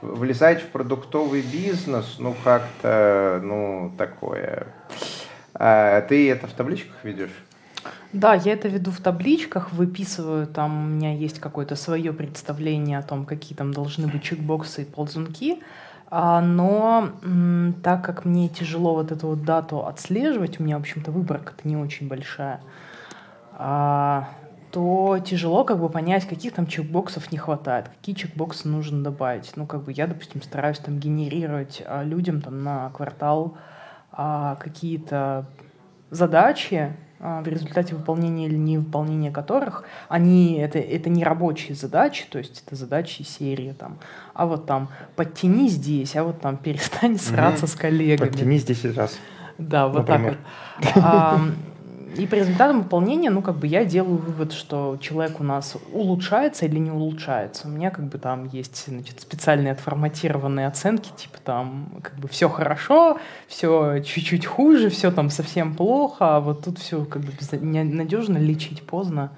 [0.00, 4.66] Влезать в продуктовый бизнес, ну как-то, ну такое.
[5.54, 7.30] А ты это в табличках ведешь?
[8.12, 13.02] Да, я это веду в табличках, выписываю, там у меня есть какое-то свое представление о
[13.02, 15.62] том, какие там должны быть чекбоксы и ползунки,
[16.14, 17.08] А, но
[17.82, 21.74] так как мне тяжело вот эту вот дату отслеживать, у меня, в общем-то, выборка-то не
[21.74, 22.60] очень большая,
[23.54, 24.28] а,
[24.72, 29.52] то тяжело как бы понять, каких там чекбоксов не хватает, какие чекбоксы нужно добавить.
[29.54, 33.58] Ну, как бы я, допустим, стараюсь там генерировать а, людям там на квартал
[34.10, 35.44] а, какие-то
[36.10, 42.38] задачи, а, в результате выполнения или невыполнения которых они это, это не рабочие задачи, то
[42.38, 43.98] есть это задачи серии там,
[44.32, 48.30] а вот там подтяни здесь, а вот там перестань сраться с коллегами.
[48.30, 49.18] Подтянись 10 раз.
[49.58, 50.38] Да, вот Например.
[50.80, 51.52] так вот.
[52.16, 56.66] И по результатам выполнения, ну, как бы я делаю вывод, что человек у нас улучшается
[56.66, 57.68] или не улучшается.
[57.68, 62.48] У меня как бы там есть, значит, специальные отформатированные оценки, типа там как бы все
[62.48, 68.38] хорошо, все чуть-чуть хуже, все там совсем плохо, а вот тут все как бы надежно
[68.38, 69.30] лечить поздно.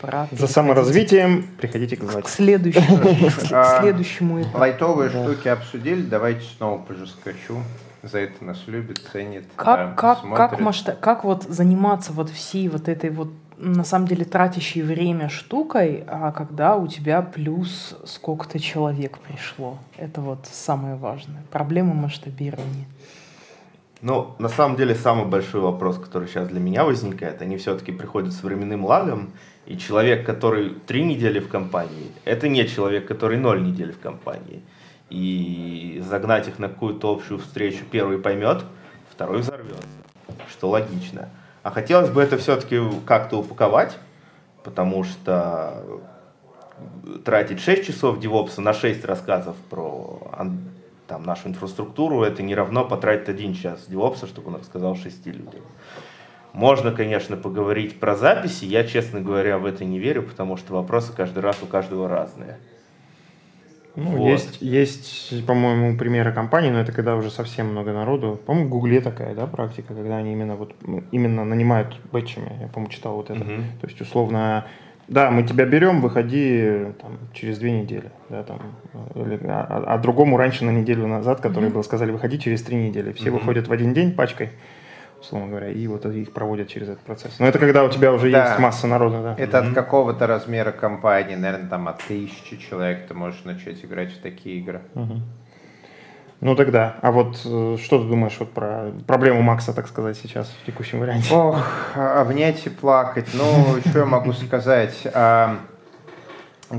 [0.00, 4.58] Пора За саморазвитием приходите к к следующему, к А, следующему этапу.
[4.58, 7.62] Лайтовые штуки обсудили, давайте снова пожескочу.
[8.04, 9.44] За это нас любит, ценит.
[9.56, 14.06] Как, да, как, как, масштаб, как вот заниматься вот всей вот этой вот на самом
[14.08, 19.78] деле тратящей время штукой, а когда у тебя плюс сколько-то человек пришло.
[19.96, 21.42] Это вот самое важное.
[21.50, 22.86] Проблема масштабирования.
[24.02, 28.34] Ну, на самом деле, самый большой вопрос, который сейчас для меня возникает, они все-таки приходят
[28.34, 29.30] с временным лагом,
[29.64, 34.62] и человек, который три недели в компании, это не человек, который ноль недель в компании.
[35.10, 38.64] И загнать их на какую-то общую встречу, первый поймет,
[39.10, 39.86] второй взорвется,
[40.48, 41.28] что логично.
[41.62, 43.98] А хотелось бы это все-таки как-то упаковать,
[44.62, 45.84] потому что
[47.24, 50.20] тратить 6 часов девопса на 6 рассказов про
[51.06, 55.62] там, нашу инфраструктуру, это не равно потратить один час девопса, чтобы он рассказал 6 людям.
[56.52, 61.12] Можно, конечно, поговорить про записи, я, честно говоря, в это не верю, потому что вопросы
[61.12, 62.58] каждый раз у каждого разные.
[63.96, 64.28] Ну, Вот.
[64.28, 68.40] есть, есть, по-моему, примеры компаний, но это когда уже совсем много народу.
[68.44, 70.74] По-моему, в Гугле такая, да, практика, когда они именно вот
[71.12, 72.50] именно нанимают бэтчами.
[72.60, 73.44] Я, по-моему, читал вот это.
[73.44, 73.62] Мгм.
[73.80, 74.66] То есть, условно,
[75.06, 78.10] да, мы тебя берем, выходи там, через две недели.
[78.30, 78.58] Да, там,
[79.14, 83.12] или- а, а другому раньше на неделю назад, который был, сказали, выходи через три недели.
[83.12, 83.38] Все Мгм.
[83.38, 84.50] выходят в один день пачкой,
[85.24, 87.38] условно говоря, и вот их проводят через этот процесс.
[87.38, 88.46] Но это когда у тебя уже Да.
[88.48, 89.42] есть масса народа, да.
[89.42, 89.68] Это Мгм.
[89.70, 94.58] от какого-то размера компании, наверное, там от тысячи человек ты можешь начать играть в такие
[94.58, 94.82] игры.
[94.94, 95.22] Мгм.
[96.40, 100.48] Ну тогда, а вот э, что ты думаешь вот про проблему Макса, так сказать, сейчас
[100.62, 101.32] в текущем варианте?
[101.34, 101.64] Ох,
[101.96, 103.28] обнять и плакать.
[103.32, 105.06] Ну, что я могу сказать?
[105.14, 105.56] А,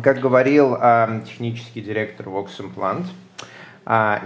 [0.04, 3.25] Как говорил а, технический директор Vox Implant, а,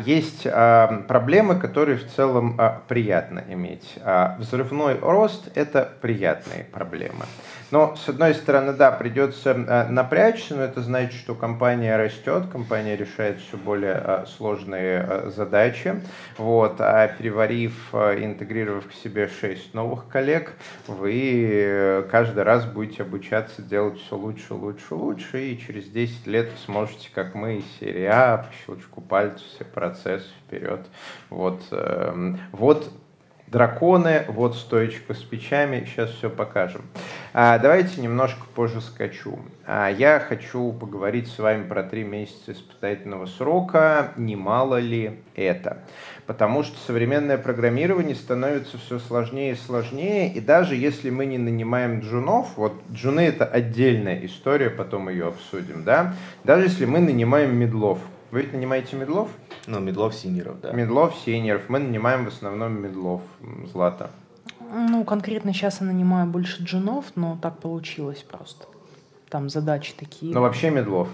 [0.05, 3.95] есть а, проблемы, которые в целом а, приятно иметь.
[4.01, 7.25] А, Взрывной рост– это приятные проблемы.
[7.71, 12.95] Но, с одной стороны, да, придется а, напрячься, но это значит, что компания растет, компания
[12.95, 16.01] решает все более а, сложные а, задачи.
[16.37, 20.53] Вот, а переварив, интегрировав к себе 6 новых коллег,
[20.87, 26.49] вы э, каждый раз будете обучаться делать все лучше, лучше, лучше, и через 10 лет
[26.51, 30.81] вы сможете, как мы, из серии А, по щелчку пальца, все процессы вперед.
[31.29, 32.91] Вот, эм, вот
[33.51, 36.83] драконы, вот стоечка с печами, сейчас все покажем.
[37.33, 39.39] А, давайте немножко позже скачу.
[39.65, 45.79] А, я хочу поговорить с вами про три месяца испытательного срока, немало ли это.
[46.27, 52.01] Потому что современное программирование становится все сложнее и сложнее, и даже если мы не нанимаем
[52.01, 57.99] джунов, вот джуны это отдельная история, потом ее обсудим, да, даже если мы нанимаем мидлов,
[58.31, 59.29] вы ведь нанимаете мидлов?
[59.67, 60.71] Ну, мидлов, сеньоров, да.
[60.71, 61.69] Мидлов, сеньоров.
[61.69, 63.21] Мы нанимаем в основном мидлов.
[63.71, 64.11] Злата.
[64.71, 68.65] Ну, конкретно сейчас я нанимаю больше джунов, но так получилось просто.
[69.29, 70.33] Там задачи такие.
[70.33, 71.07] Ну, вообще мидлов.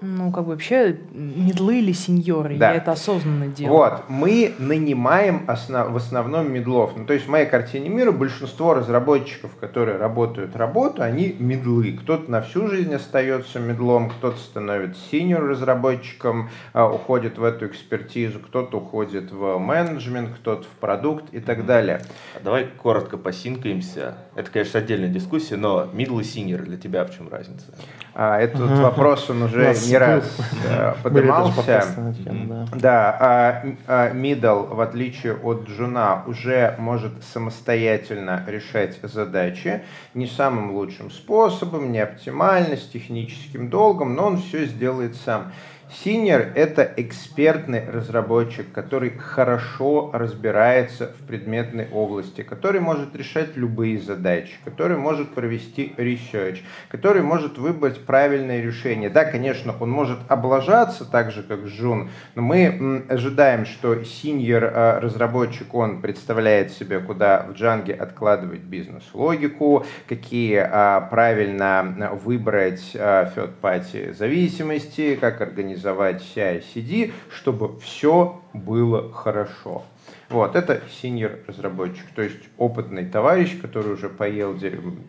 [0.00, 2.70] Ну, как бы вообще медлы или сеньоры, Да.
[2.70, 3.76] я это осознанно делаю.
[3.78, 6.92] Вот, мы нанимаем основ- в основном медлов.
[6.96, 11.98] Ну, то есть в моей картине мира большинство разработчиков, которые работают работу, они медлы.
[12.00, 18.38] Кто-то на всю жизнь остается медлом, кто-то становится синьор разработчиком, а, уходит в эту экспертизу,
[18.38, 22.02] кто-то уходит в менеджмент, кто-то в продукт и так далее.
[22.36, 24.14] А Давай коротко посинкаемся.
[24.36, 27.66] Это, конечно, отдельная дискуссия, но middle и senior для тебя в чем разница?
[28.20, 31.84] А, этот вопрос, он уже нас не раз был- э, поднимался.
[32.48, 32.66] да.
[32.72, 40.72] Да, а, а middle, в отличие от джуна, уже может самостоятельно решать задачи не самым
[40.72, 45.52] лучшим способом, не оптимально, с техническим долгом, но он все сделает сам.
[45.90, 54.52] Senior– это экспертный разработчик, который хорошо разбирается в предметной области, который может решать любые задачи,
[54.66, 56.58] который может провести research,
[56.90, 59.08] который может выбрать правильное решение.
[59.08, 64.98] Да, конечно, он может облажаться так же, как Джун, но мы ожидаем, что senior э,
[64.98, 73.32] разработчик, он представляет себе, куда в Django откладывать бизнес-логику, какие а, правильно э, выбрать а,
[73.34, 75.77] third-party зависимости, как организовать
[76.22, 79.84] CI-CD, чтобы все было хорошо.
[80.28, 85.06] Вот, это senior разработчик, то есть опытный товарищ, который уже поел дерьм-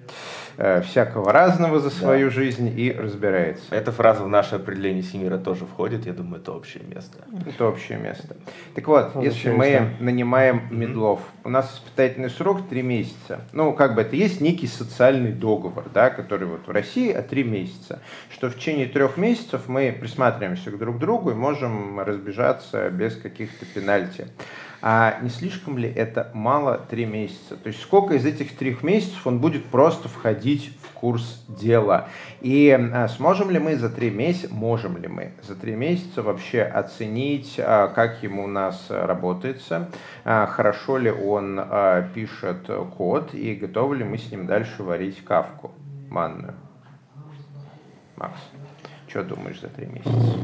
[0.55, 3.75] э, всякого разного за свою жизнь и разбирается.
[3.75, 7.17] Эта фраза в наше определение синьора тоже входит, я думаю, это общее место.
[7.45, 8.37] Это общее место.
[8.75, 13.41] Так вот, Вот если мы я нанимаем медлов, у нас испытательный срок 3 месяца.
[13.51, 17.43] Ну, как бы это есть некий социальный договор, да, который вот в России от 3
[17.43, 17.99] месяца.
[18.31, 23.65] Что в течение трех месяцев мы присматриваемся друг к другу и можем разбежаться без каких-то
[23.65, 24.27] пенальти.
[24.81, 27.57] А не слишком ли это мало 3 месяца?
[27.57, 32.07] То есть сколько из этих трех месяцев он будет просто входить в курс дела?
[32.39, 36.61] И а, сможем ли мы за 3 месяца, можем ли мы за 3 месяца вообще
[36.61, 39.89] оценить, а, как ему у нас работается,
[40.23, 41.61] а, хорошо ли он
[42.13, 45.71] пишет код и готовы ли мы с ним дальше варить кавку
[46.09, 46.55] манную?
[48.15, 48.39] Макс,
[49.07, 50.37] что думаешь за 3 месяца?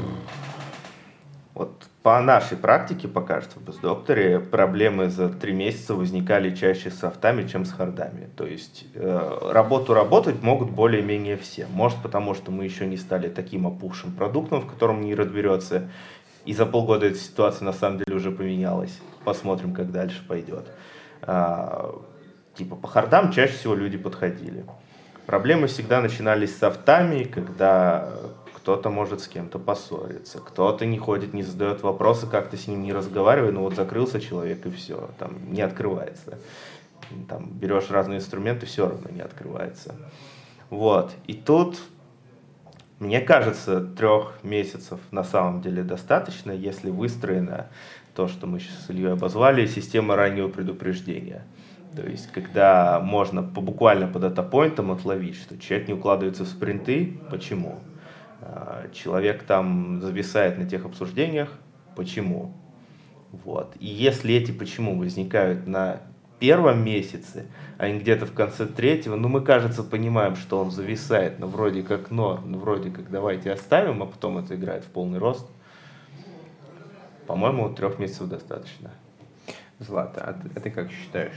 [1.54, 7.00] Вот по нашей практике, пока что в бездокторе, проблемы за три месяца возникали чаще с
[7.00, 8.30] софтами, чем с хардами.
[8.36, 11.66] То есть э, работу работать могут более-менее все.
[11.66, 15.90] Может потому, что мы еще не стали таким опухшим продуктом, в котором не разберется.
[16.44, 19.00] И за полгода эта ситуация на самом деле уже поменялась.
[19.24, 20.68] Посмотрим, как дальше пойдет.
[21.22, 21.92] А,
[22.54, 24.64] типа по хардам чаще всего люди подходили.
[25.26, 28.12] Проблемы всегда начинались с софтами, когда
[28.66, 32.92] кто-то может с кем-то поссориться, кто-то не ходит, не задает вопросы, как-то с ним не
[32.92, 36.36] разговаривает, ну вот закрылся человек и все, там не открывается.
[37.28, 39.94] Там берешь разные инструменты, все равно не открывается.
[40.68, 41.12] Вот.
[41.28, 41.78] И тут,
[42.98, 47.68] мне кажется, трех месяцев на самом деле достаточно, если выстроена
[48.16, 51.46] то, что мы сейчас с Ильей обозвали, система раннего предупреждения.
[51.94, 57.20] То есть, когда можно по, буквально по датапоинтам отловить, что человек не укладывается в спринты,
[57.30, 57.78] почему?
[58.40, 61.50] А, Человек там зависает на тех обсуждениях,
[61.94, 62.52] почему?
[63.32, 63.74] Вот.
[63.80, 66.00] И если эти почему возникают на
[66.38, 67.46] первом месяце,
[67.78, 71.82] а не где-то в конце третьего, ну мы, кажется, понимаем, что он зависает, но вроде
[71.82, 75.46] как норм, ну вроде как давайте оставим, а потом это играет в полный рост.
[77.26, 78.90] По-моему, трех месяцев достаточно.
[79.78, 81.36] Злата, а ты, а ты как считаешь?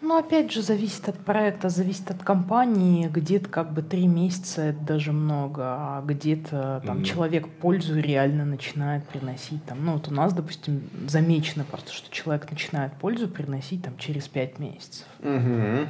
[0.00, 3.08] Ну, опять же, зависит от проекта, зависит от компании.
[3.08, 7.04] Где-то как бы три месяца это даже много, а где-то там Мгм.
[7.04, 9.64] человек пользу реально начинает приносить.
[9.64, 14.28] Там, ну, вот у нас, допустим, замечено просто, что человек начинает пользу приносить там через
[14.28, 15.06] пять месяцев.
[15.20, 15.88] Мгм.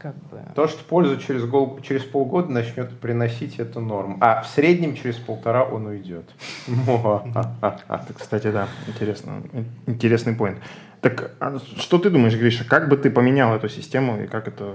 [0.00, 0.40] Как бы.
[0.54, 4.16] То, что пользу через, гол- через полгода начнет приносить, это норм.
[4.20, 6.30] А в среднем через полтора он уйдет.
[6.66, 9.42] Это, кстати, да, интересно,
[9.86, 10.58] интересный поинт.
[11.02, 14.74] Так, а что ты думаешь, Гриша, как бы ты поменял эту систему и как это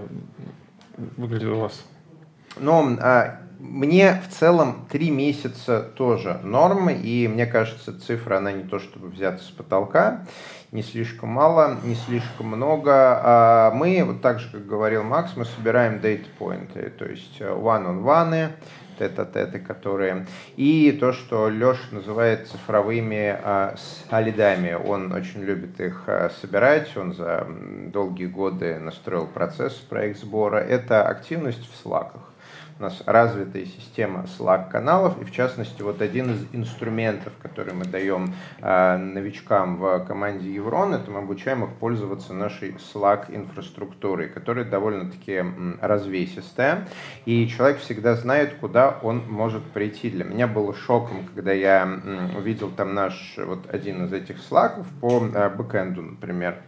[1.18, 1.84] выглядит у вас?
[2.60, 8.80] А, мне в целом три месяца тоже норм, и мне кажется, цифра, она не то
[8.80, 10.26] чтобы взята с потолка,
[10.76, 12.92] не слишком мало, не слишком много.
[13.24, 18.50] А мы, вот так же, как говорил Макс, мы собираем дейт-поинты, то есть э, one-on-one,
[19.00, 20.26] тет-а-теты, которые...
[20.58, 23.76] И то, что Леша называет цифровыми а,
[24.10, 24.74] солидами.
[24.74, 27.48] Он очень любит их а, собирать, он за
[27.88, 30.58] долгие годы настроил процесс проект сбора.
[30.58, 32.35] Это активность в слаках.
[32.78, 38.34] У нас развитая система Slack-каналов, и в частности вот один из инструментов, который мы даем
[38.60, 45.44] э, новичкам в команде Еврон, это мы обучаем их пользоваться нашей Slack-инфраструктурой, которая довольно-таки
[45.80, 46.88] развесистая,
[47.26, 50.10] и человек всегда знает, куда он может прийти.
[50.10, 51.88] Для меня было шоком, когда я
[52.36, 56.62] увидел там наш вот один из этих слаков по э, бэкэнду, например,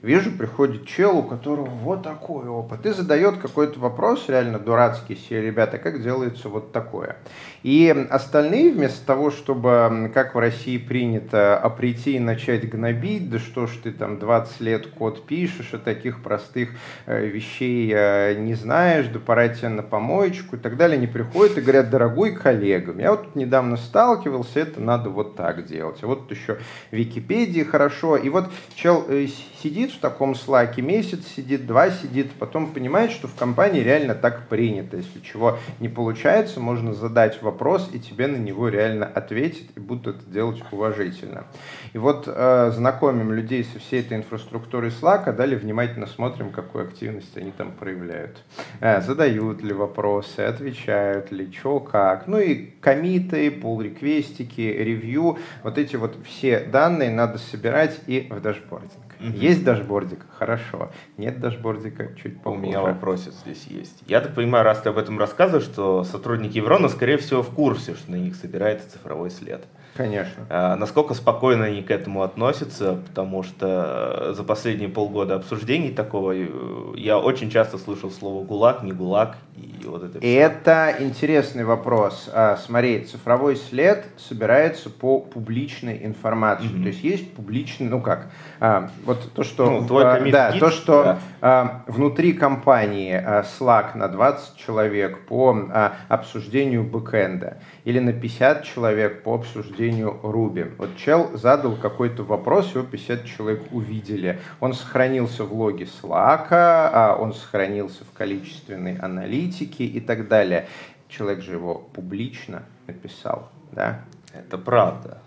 [0.00, 5.42] Вижу, приходит чел, у которого вот такой опыт, и задает какой-то вопрос, реально дурацкий, все
[5.42, 7.16] ребята, как делается вот такое.
[7.62, 13.38] И остальные, вместо того, чтобы, как в России принято, а прийти и начать гнобить, да
[13.38, 16.70] что ж ты там 20 лет код пишешь, и таких простых
[17.06, 21.58] э, вещей э, не знаешь, да пора тебе на помоечку и так далее, они приходят
[21.58, 25.98] и говорят, дорогой коллега, я вот недавно сталкивался, это надо вот так делать.
[26.02, 26.58] А вот еще
[26.90, 28.16] Википедии хорошо.
[28.16, 29.26] И вот чел э,
[29.62, 34.48] сидит в таком слаке, месяц сидит, два сидит, потом понимает, что в компании реально так
[34.48, 34.96] принято.
[34.96, 37.42] Если чего не получается, можно задать
[37.92, 41.46] и тебе на него реально ответят, и будут это делать уважительно.
[41.92, 46.84] И вот э, знакомим людей со всей этой инфраструктурой Slack, а далее внимательно смотрим, какую
[46.84, 48.42] активность они там проявляют.
[48.80, 52.26] Э, задают ли вопросы, отвечают ли, что, как.
[52.26, 58.28] Ну и коммиты, pull request -ики, ревью, вот эти вот все данные надо собирать и
[58.30, 59.08] в дашбордик.
[59.20, 59.36] Угу.
[59.36, 60.20] Есть дашбордик?
[60.38, 60.90] Хорошо.
[61.16, 62.14] Нет дашбордика?
[62.14, 62.58] Чуть попозже.
[62.58, 64.02] У меня вопросик здесь есть.
[64.06, 67.94] Я так понимаю, раз ты об этом рассказываешь, что сотрудники Evrone, скорее всего, в курсе,
[67.94, 69.64] что на них собирается цифровой след.
[69.98, 70.46] Конечно.
[70.48, 76.46] А, насколько спокойно они к этому относятся, потому что за последние полгода обсуждений такого э,
[76.94, 80.36] я очень часто слышал слово «гулаг», «не гулаг», и вот это все.
[80.36, 82.30] Это интересный вопрос.
[82.32, 86.68] А, смотри, цифровой след собирается по публичной информации.
[86.68, 86.82] Mm-hmm.
[86.82, 88.30] То есть есть публичный, ну как,
[88.60, 91.18] а, вот то, что, ну, твой а, да, то, что да.
[91.40, 98.62] а, внутри компании а, Slack на 20 человек по а, обсуждению бэкэнда или на 50
[98.62, 100.74] человек по обсуждению Ruby.
[100.76, 104.40] Вот чел задал какой-то вопрос, его 50 человек увидели.
[104.60, 110.66] Он сохранился в логе Slack, а он сохранился в количественной аналитике и так далее.
[111.08, 114.04] Человек же его публично написал, да?
[114.34, 115.22] Это правда.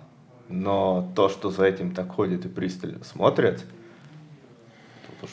[0.47, 3.64] Но то, что за этим так ходит и пристально смотрят,
[5.07, 5.30] тут уж...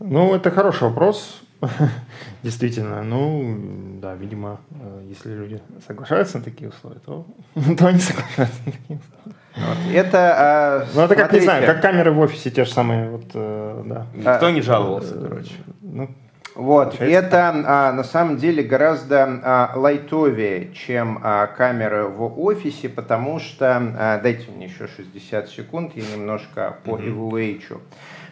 [0.00, 1.42] Ну, это хороший вопрос.
[2.42, 7.26] Действительно, ну, да, видимо, э, если люди соглашаются на такие условия, то,
[7.78, 9.36] то они соглашаются на такие условия.
[9.54, 9.94] Вот.
[9.94, 13.26] Это, а, ну, это как, не знаю, как камеры в офисе те же самые, вот,
[13.34, 14.06] э, да.
[14.14, 15.52] Никто не жаловался, короче.
[15.82, 16.10] Ну,
[16.54, 23.38] вот, это а, на самом деле гораздо а, лайтовее, чем а, камеры в офисе, потому
[23.38, 27.80] что, а, дайте мне еще 60 секунд, я немножко по evaluate.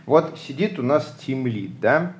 [0.04, 2.12] Вот сидит у нас Team Lead, да, а,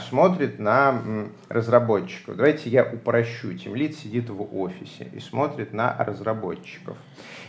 [0.00, 1.00] смотрит на
[1.48, 2.36] разработчиков.
[2.36, 3.54] Давайте я упрощу.
[3.54, 6.96] Тимлит сидит в офисе и смотрит на разработчиков.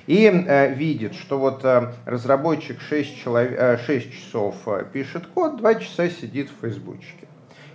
[0.07, 5.57] И э, видит, что вот э, разработчик 6, человек, э, 6 часов э, пишет код,
[5.57, 7.27] 2 часа сидит в фейсбучке.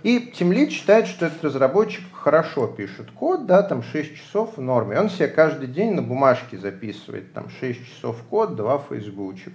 [0.03, 4.99] И Тимлит считает, что этот разработчик хорошо пишет код, да, там 6 часов в норме.
[4.99, 9.53] Он себе каждый день на бумажке записывает, там 6 часов код, 2 фейсбучек,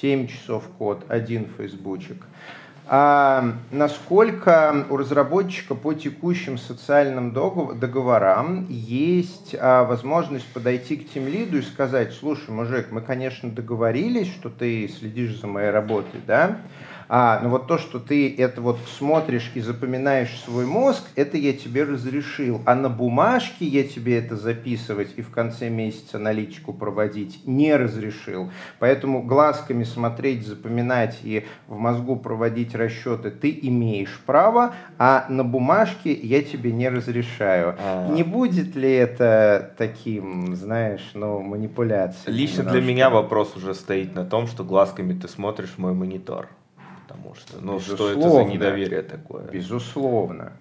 [0.00, 9.84] 7 часов код, 1 фейсбучек а насколько у разработчика по текущим социальным договорам есть а,
[9.84, 15.40] возможность подойти к тем лиду и сказать, слушай, мужик, мы, конечно, договорились, что ты следишь
[15.40, 16.58] за моей работой, да,
[17.14, 21.52] а, но вот то, что ты это вот смотришь и запоминаешь свой мозг, это я
[21.52, 22.62] тебе разрешил.
[22.64, 28.50] А на бумажке я тебе это записывать и в конце месяца аналитику проводить не разрешил.
[28.78, 36.14] Поэтому глазками смотреть, запоминать и в мозгу проводить расчеты ты имеешь право, а на бумажке
[36.14, 37.76] я тебе не разрешаю.
[37.78, 38.08] А...
[38.08, 42.34] Не будет ли это таким, знаешь, ну, манипуляцией?
[42.34, 42.80] Лично немножко?
[42.80, 46.48] для меня вопрос уже стоит на том, что глазками ты смотришь мой монитор
[47.12, 49.44] потому что, ну, что это за недоверие такое?
[49.44, 50.52] Безусловно.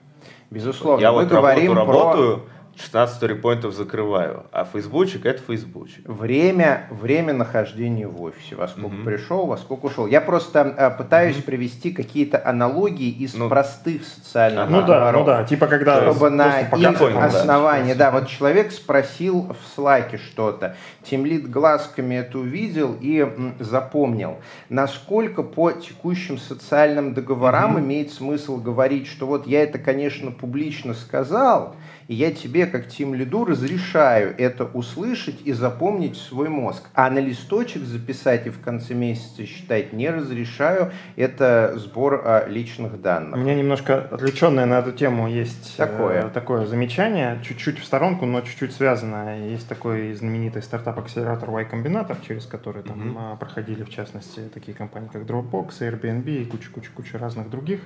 [0.50, 1.02] Безусловно.
[1.02, 2.61] Я Мы вот говорим работу, про...
[2.72, 6.08] работаю, 16 сторипоинтов закрываю, а фейсбучик это фейсбучик.
[6.08, 9.04] Время, время нахождения в офисе, во сколько угу.
[9.04, 10.08] пришел, во сколько ушел.
[10.08, 11.46] Я просто э, пытаюсь угу.
[11.46, 16.02] привести какие-то аналогии из ну, простых социальных Ну да, ну да, типа когда...
[16.12, 18.12] Чтобы на их понял, основании, да.
[18.12, 24.38] да, вот человек спросил в слайке что-то, Тимлит глазками это увидел и м, запомнил,
[24.70, 27.80] насколько по текущим социальным договорам угу.
[27.82, 31.76] имеет смысл говорить, что вот я это, конечно, публично сказал,
[32.12, 36.90] и я тебе, как тим лиду, разрешаю это услышать и запомнить в свой мозг.
[36.94, 40.92] А на листочек записать и в конце месяца считать не разрешаю.
[41.16, 43.38] Это сбор а, личных данных.
[43.38, 48.26] У меня немножко отвлеченное на эту тему есть такое, э, такое замечание, чуть-чуть в сторонку,
[48.26, 49.48] но чуть-чуть связанное.
[49.48, 53.38] Есть такой знаменитый стартап-акселератор Y Combinator, через который там mm-hmm.
[53.38, 57.80] проходили, в частности, такие компании, как Dropbox, Airbnb и куча-куча-куча разных других.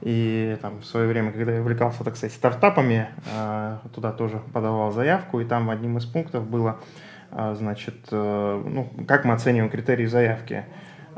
[0.00, 4.92] И там в свое время, когда я увлекался, так сказать, стартапами, э, туда тоже подавал
[4.92, 6.78] заявку, и там одним из пунктов было,
[7.32, 10.64] э, значит, э, ну, как мы оцениваем критерии заявки.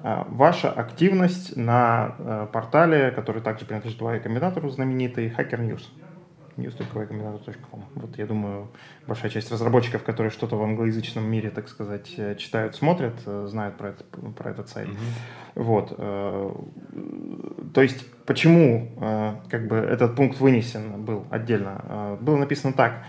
[0.03, 5.83] Ваша активность на портале, который также принадлежит Y комбинатору знаменитый, Hacker News
[6.57, 7.85] news.vcombinator.com.
[7.95, 8.69] Вот я думаю,
[9.07, 13.77] большая часть разработчиков, которые что-то в англоязычном мире, так сказать, э, читают, смотрят, э, знают
[13.77, 14.05] про, это,
[14.37, 14.89] про этот сайт.
[14.89, 15.63] Mm-hmm.
[15.63, 15.95] Вот.
[15.99, 16.53] Э,
[17.75, 18.97] то есть, почему
[19.49, 22.19] как бы этот пункт вынесен был отдельно?
[22.21, 23.05] Было написано так.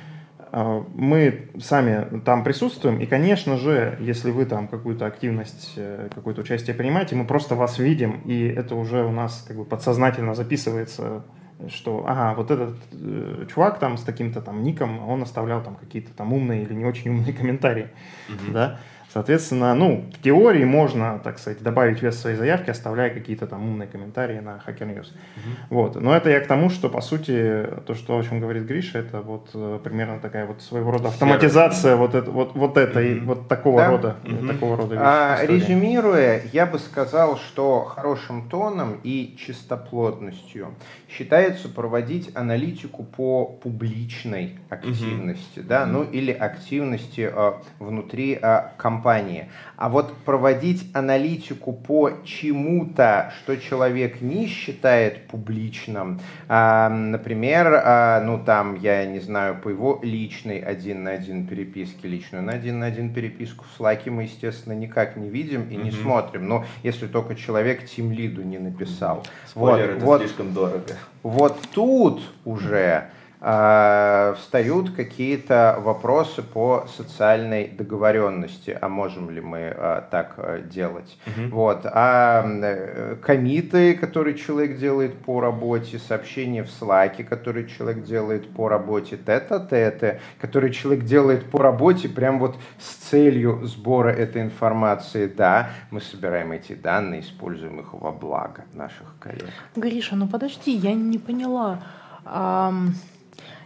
[0.52, 5.80] Мы сами там присутствуем, и, конечно же, если вы там какую-то активность,
[6.14, 10.36] какое-то участие принимаете, мы просто вас видим, и это уже у нас как бы подсознательно
[10.36, 11.24] записывается
[11.70, 16.14] что, ага, вот этот э, чувак там с таким-то там ником, он оставлял там какие-то
[16.14, 17.90] там умные или не очень умные комментарии,
[18.30, 18.52] mm-hmm.
[18.52, 18.80] да,
[19.14, 23.88] Соответственно, ну, в теории можно, так сказать, добавить вес своей заявки, оставляя какие-то там умные
[23.88, 25.08] комментарии на Hacker News.
[25.08, 25.42] Uh-huh.
[25.70, 25.96] Вот.
[26.02, 29.20] Но это я к тому, что, по сути, то, что, о чем говорит Гриша, это
[29.20, 33.26] вот э, примерно такая вот своего рода автоматизация вот, это, вот, вот этой, uh-huh.
[33.26, 33.90] вот такого да?
[33.90, 34.48] рода, uh-huh.
[34.48, 40.74] такого рода а, Резюмируя, я бы сказал, что хорошим тоном и чистоплотностью
[41.10, 45.68] считается проводить аналитику по публичной активности, uh-huh.
[45.68, 49.50] да, ну или активности э, внутри э, компании компании.
[49.78, 58.40] А вот проводить аналитику по чему-то, что человек не считает публичным, а, например, а, ну
[58.44, 62.86] там, я не знаю, по его личной один на один переписке, личную на один на
[62.86, 65.84] один переписку в Slack мы, естественно, никак не видим и mm-hmm.
[65.84, 66.48] не смотрим.
[66.48, 69.26] Но если только человек тим лиду не написал.
[69.48, 70.96] Спойлер, вот, это вот, слишком дорого.
[71.24, 80.02] Вот тут уже э, встают какие-то вопросы по социальной договоренности, а можем ли мы э,
[80.12, 81.18] так э, делать.
[81.26, 81.56] Угу.
[81.56, 81.82] Вот.
[81.86, 88.70] А э, комиты, которые человек делает по работе, сообщения в Slack, которые человек делает по
[88.70, 95.72] работе, тета-теты, которые человек делает по работе, прям вот с целью сбора этой информации, да,
[95.90, 99.50] мы собираем эти данные, используем их во благо наших коллег.
[99.76, 101.80] Гриша, ну подожди, я не поняла.
[102.24, 102.94] Um...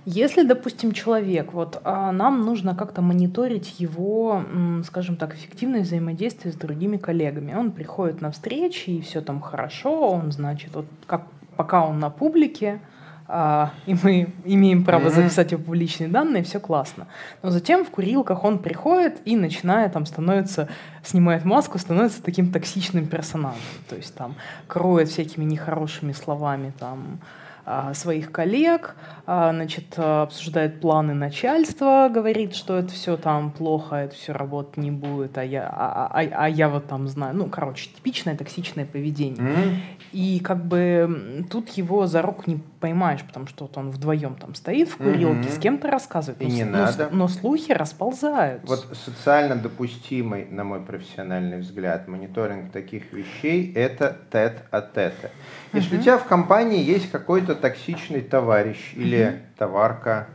[0.06, 4.44] Если, допустим, человек, вот а нам нужно как-то мониторить его,
[4.86, 7.56] скажем так, эффективное взаимодействие с другими коллегами.
[7.56, 11.26] Он приходит на встречи, и все там хорошо, он, значит, вот как,
[11.58, 12.82] пока он на публике,
[13.28, 17.08] а, и мы имеем право записать его публичные данные, все классно.
[17.42, 20.70] Но затем в курилках он приходит и начинает, там, становится,
[21.04, 23.60] снимает маску, становится таким токсичным персонажем.
[23.90, 24.36] То есть там
[24.68, 27.20] кроет всякими нехорошими словами, там,
[27.94, 28.96] своих коллег,
[29.26, 34.92] а, значит, обсуждает планы начальства, говорит, что это все там плохо, это все работать не
[34.92, 37.36] будет, а я, а, а, а я вот там знаю.
[37.36, 39.38] Ну, короче, типичное токсичное поведение.
[39.38, 39.76] Mm-hmm.
[40.14, 44.54] И как бы тут его за руку не поймаешь, потому что вот он вдвоем там
[44.54, 45.56] стоит в курилке, mm-hmm.
[45.56, 46.40] с кем-то рассказывает.
[46.44, 47.10] И но, не но, надо.
[47.12, 48.68] Но, слухи расползаются.
[48.68, 55.32] Вот социально допустимый, на мой профессиональный взгляд, мониторинг таких вещей– это тет-а-тета.
[55.74, 59.58] Если у тебя в компании есть какой-то токсичный товарищ или mm-hmm.
[59.58, 60.28] товарка,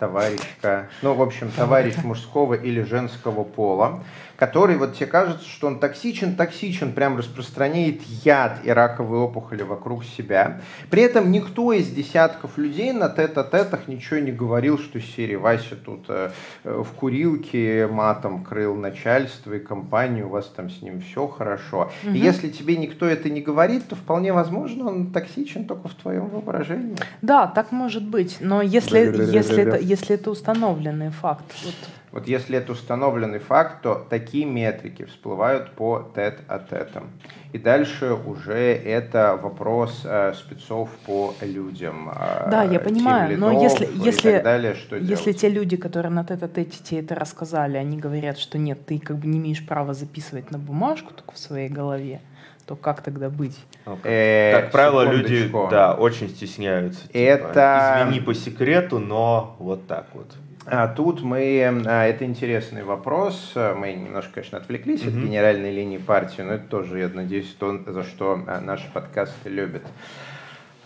[0.00, 4.02] товарищка, ну, в общем, товарищ мужского или женского пола,
[4.42, 10.02] который вот тебе кажется, что он токсичен, токсичен, прям распространяет яд и раковые опухоли вокруг
[10.02, 10.62] себя.
[10.90, 16.06] При этом никто из десятков людей на тет-а-тетах ничего не говорил, что серии Вася тут
[16.08, 16.30] э,
[16.64, 21.92] в курилке матом крыл начальство и компанию, у вас там с ним все хорошо.
[22.02, 22.12] Угу.
[22.12, 26.26] И если тебе никто это не говорит, то вполне возможно он токсичен только в твоем
[26.26, 26.96] воображении.
[27.20, 31.44] Да, так может быть, но если, если, это, если это установленный факт.
[31.64, 31.76] Вот
[32.12, 37.10] вот если это установленный факт, то такие метрики всплывают по тет-а-тетам.
[37.52, 42.10] И дальше уже это вопрос э, спецов по людям.
[42.10, 45.40] Э, да, я понимаю, но если, если, далее, что если делать?
[45.40, 49.26] те люди, которые на тет-а-тете тебе это рассказали, они говорят, что нет, ты как бы
[49.26, 52.20] не имеешь права записывать на бумажку только в своей голове,
[52.66, 53.58] то как тогда быть?
[54.04, 57.06] Э, как правило, люди да, очень стесняются.
[57.08, 58.02] Типа, это...
[58.02, 60.26] Извини по секрету, но вот так вот.
[60.66, 65.08] А тут мы, а, это интересный вопрос, мы немножко, конечно, отвлеклись mm-hmm.
[65.08, 69.48] от генеральной линии партии, но это тоже, я надеюсь, то, за что а, наши подкасты
[69.48, 69.82] любят.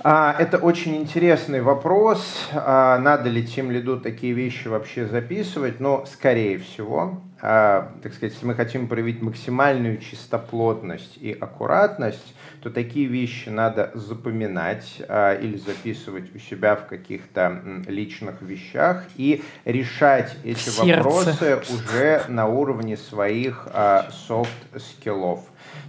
[0.02, 2.48] Это очень интересный вопрос.
[2.52, 5.80] Надо ли тимлиду такие вещи вообще записывать?
[5.80, 12.35] Но, скорее всего, так сказать, если мы хотим проявить максимальную чистоплотность и аккуратность,
[12.66, 19.44] то такие вещи надо запоминать а, или записывать у себя в каких-то личных вещах и
[19.64, 25.44] решать эти вопросы уже на уровне своих а, софт-скиллов.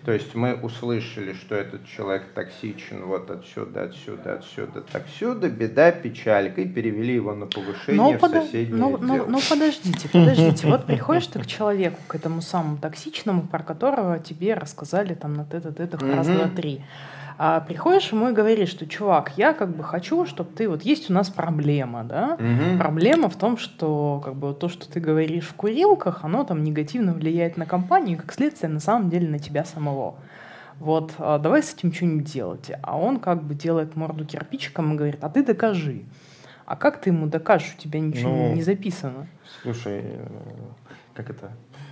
[0.08, 6.62] То есть мы услышали, что этот человек токсичен вот отсюда, отсюда, отсюда, отсюда, беда, печалька,
[6.62, 8.42] и перевели его на повышение но в подо...
[8.42, 10.66] соседнее но, но, но подождите, подождите.
[10.68, 15.44] Вот приходишь ты к человеку, к этому самому токсичному, про которого тебе рассказали там на
[15.44, 16.84] тет-а-тетах раз, два, три.
[17.40, 20.68] А приходишь ему и говоришь, что, чувак, я как бы хочу, чтобы ты...
[20.68, 22.36] Вот есть у нас проблема, да?
[22.40, 22.80] Угу.
[22.80, 27.14] Проблема в том, что как бы то, что ты говоришь в курилках, оно там негативно
[27.14, 30.16] влияет на компанию, и как следствие на самом деле на тебя самого.
[30.80, 32.72] Вот, а давай с этим что-нибудь делать.
[32.82, 36.06] А он как бы делает морду кирпичиком и говорит, а ты докажи.
[36.66, 37.76] А как ты ему докажешь?
[37.78, 39.28] У тебя ничего ну, не записано.
[39.62, 40.28] Слушай, э,
[41.14, 41.52] как это?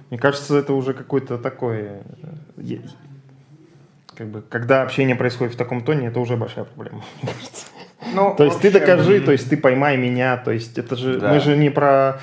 [0.09, 2.01] Мне кажется, это уже какой-то такой
[4.15, 7.67] как бы, когда общение происходит в таком тоне, это уже большая проблема, мне кажется.
[8.13, 8.71] Ну, то есть общем...
[8.71, 11.31] ты докажи, то есть ты поймай меня, то есть это же да.
[11.31, 12.19] мы же не про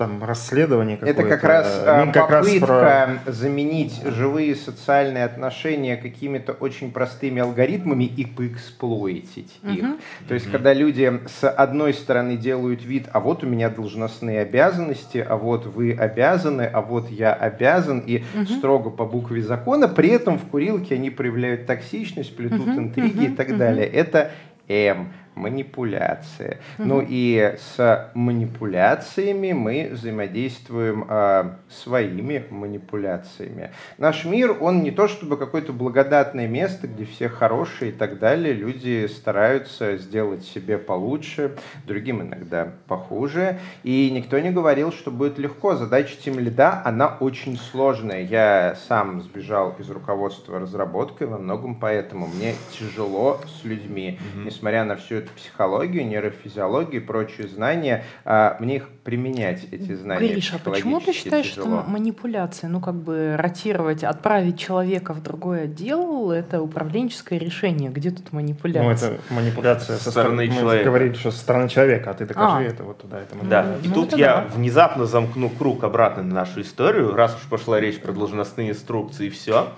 [0.00, 1.20] там расследование какое-то.
[1.20, 3.32] Это как раз Мы как попытка раз про...
[3.32, 9.74] заменить живые социальные отношения какими-то очень простыми алгоритмами и поэксплойтить uh-huh.
[9.74, 9.84] их.
[10.26, 10.52] То есть, uh-huh.
[10.52, 15.66] когда люди с одной стороны делают вид, а вот у меня должностные обязанности, а вот
[15.66, 18.56] вы обязаны, а вот я обязан, и uh-huh.
[18.56, 22.78] строго по букве закона, при этом в курилке они проявляют токсичность, плетут uh-huh.
[22.78, 23.32] интриги uh-huh.
[23.34, 23.86] и так далее.
[23.86, 24.30] Это
[24.66, 26.58] М манипуляция.
[26.78, 26.88] Угу.
[26.88, 33.70] Ну и с манипуляциями мы взаимодействуем э, своими манипуляциями.
[33.98, 38.52] Наш мир, он не то чтобы какое-то благодатное место, где все хорошие и так далее.
[38.52, 41.56] Люди стараются сделать себе получше,
[41.86, 43.58] другим иногда похуже.
[43.82, 45.74] И никто не говорил, что будет легко.
[45.74, 48.22] Задача тем лида, она очень сложная.
[48.22, 52.26] Я сам сбежал из руководства разработкой во многом поэтому.
[52.26, 54.44] Мне тяжело с людьми, угу.
[54.44, 60.28] несмотря на всю эту психологию, нейрофизиологию и прочие знания, а, мне их применять, эти знания.
[60.28, 61.80] Гриша, а почему ты считаешь, тяжело?
[61.80, 67.90] что манипуляция, ну как бы ротировать, отправить человека в другой отдел, это управленческое решение?
[67.90, 69.10] Где тут манипуляция?
[69.10, 70.84] Ну это манипуляция со, со стороны человека.
[70.84, 72.68] Мы говорили, что со стороны человека, а ты докажи а.
[72.68, 73.20] это вот туда.
[73.20, 74.48] Это да, и ну, тут я да.
[74.54, 79.30] внезапно замкну круг обратно на нашу историю, раз уж пошла речь про должностные инструкции и
[79.30, 79.68] все.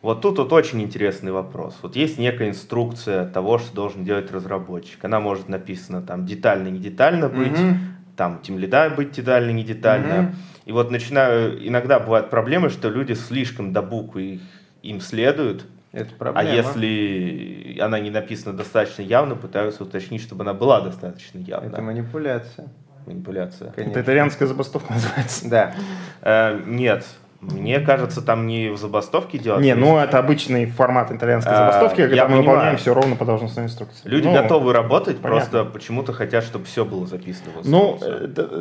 [0.00, 1.76] Вот тут вот очень интересный вопрос.
[1.82, 5.04] Вот есть некая инструкция того, что должен делать разработчик.
[5.04, 7.76] Она может написана там детально, не детально быть, mm-hmm.
[8.16, 10.12] там тем лида быть детально, не детально.
[10.12, 10.34] Mm-hmm.
[10.66, 14.40] И вот начинаю, иногда бывают проблемы, что люди слишком до буквы
[14.82, 16.50] им следуют, это а проблема.
[16.50, 21.68] А если она не написана достаточно явно, пытаются уточнить, чтобы она была достаточно явна.
[21.68, 22.68] Это манипуляция.
[23.06, 23.72] Манипуляция.
[23.72, 23.92] Конечно.
[23.92, 25.48] Это итальянская забастовка называется.
[25.48, 25.74] Да.
[26.20, 27.06] Э, нет,
[27.40, 29.62] мне кажется, там не в забастовке делать.
[29.62, 33.66] Не, ну это обычный формат итальянской а, забастовки, когда мы выполняем все ровно по должностной
[33.66, 34.08] инструкции.
[34.08, 35.40] Люди ну, готовы работать, понятно.
[35.40, 37.52] просто почему-то хотят, чтобы все было записано.
[37.62, 37.98] Ну,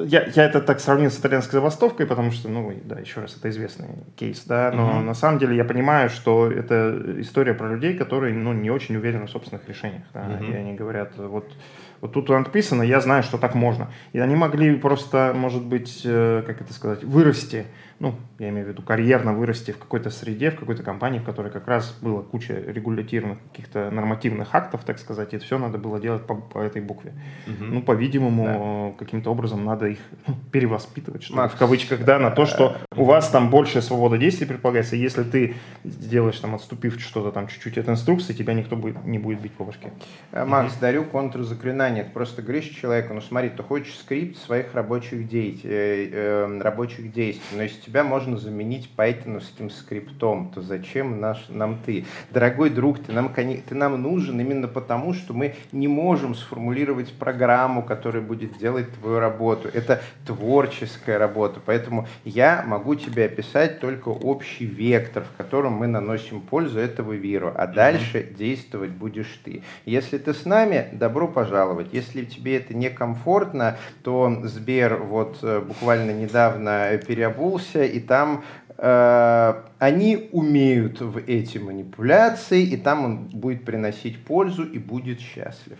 [0.05, 3.49] я, я это так сравнил с итальянской забастовкой, потому что, ну, да, еще раз, это
[3.49, 4.99] известный кейс, да, но угу.
[4.99, 9.25] на самом деле я понимаю, что это история про людей, которые, ну, не очень уверены
[9.25, 10.51] в собственных решениях, да, угу.
[10.51, 11.51] и они говорят, вот
[11.99, 13.89] вот тут написано, я знаю, что так можно.
[14.13, 17.65] И они могли просто, может быть, э, как это сказать, вырасти
[17.99, 21.51] ну, я имею в виду, карьерно вырасти в какой-то среде, в какой-то компании, в которой
[21.51, 25.99] как раз было куча регулятивных каких-то нормативных актов, так сказать, и это все надо было
[25.99, 27.13] делать по, по этой букве.
[27.47, 27.65] Угу.
[27.65, 29.03] Ну, по-видимому, да.
[29.03, 33.03] каким-то образом надо их ну, перевоспитывать, что Макс, в кавычках, да, на то, что у
[33.03, 37.89] вас там больше свобода действий предполагается, если ты сделаешь там, отступив что-то там чуть-чуть от
[37.89, 39.91] инструкции, тебя никто будет, не будет бить по башке.
[40.31, 40.81] Э, Макс, угу.
[40.81, 42.03] дарю контрзаклинание.
[42.03, 47.11] Ты просто говоришь человеку, ну смотри, ты хочешь скрипт своих рабочих, действий, э, э, рабочих
[47.11, 52.05] действий, но если тебя можно заменить пайтоновским скриптом, то зачем наш, нам ты?
[52.31, 57.81] Дорогой друг, ты нам, ты нам нужен именно потому, что мы не можем сформулировать программу,
[57.81, 59.69] которая будет делать твою работу.
[59.73, 66.41] Это творческая работа, поэтому я могу тебе описать только общий вектор, в котором мы наносим
[66.41, 68.33] пользу этого виру, а дальше mm-hmm.
[68.33, 69.63] действовать будешь ты.
[69.85, 71.87] Если ты с нами, добро пожаловать.
[71.93, 78.43] Если тебе это некомфортно, то Сбер вот э, буквально недавно переобулся, версия, и там
[78.77, 85.77] э, они умеют в эти манипуляции, и там он будет приносить пользу и будет счастлив.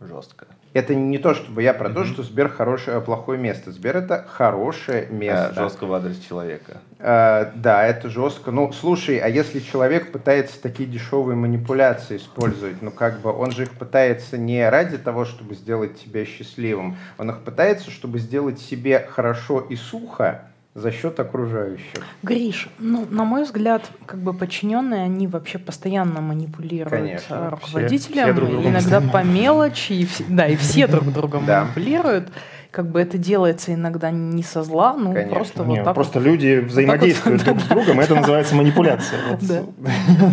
[0.00, 0.46] жестко.
[0.72, 3.72] Это не то, чтобы я про то, что Сбер хорошее, плохое место.
[3.72, 5.52] Сбер это хорошее место.
[5.56, 6.80] Э, жестко в адрес человека.
[7.00, 8.52] Э, да, это жестко.
[8.52, 13.64] Ну, слушай, а если человек пытается такие дешевые манипуляции использовать, ну, как бы он же
[13.64, 19.04] их пытается не ради того, чтобы сделать тебя счастливым, он их пытается, чтобы сделать себе
[19.10, 22.04] хорошо и сухо, за счет окружающих.
[22.22, 27.50] Гриш, ну, на мой взгляд, как бы подчиненные, они вообще постоянно манипулируют Конечно.
[27.50, 31.62] руководителем, Все- все друг другом иногда по мелочи, и да, и все друг друга Да.
[31.62, 32.28] манипулируют.
[32.70, 35.34] Как бы это делается иногда не со зла, ну Конечно.
[35.34, 39.18] просто Не, вот так просто люди взаимодействуют друг с другом, и это называется манипуляция.
[39.30, 39.40] Вот.
[39.46, 39.62] Да.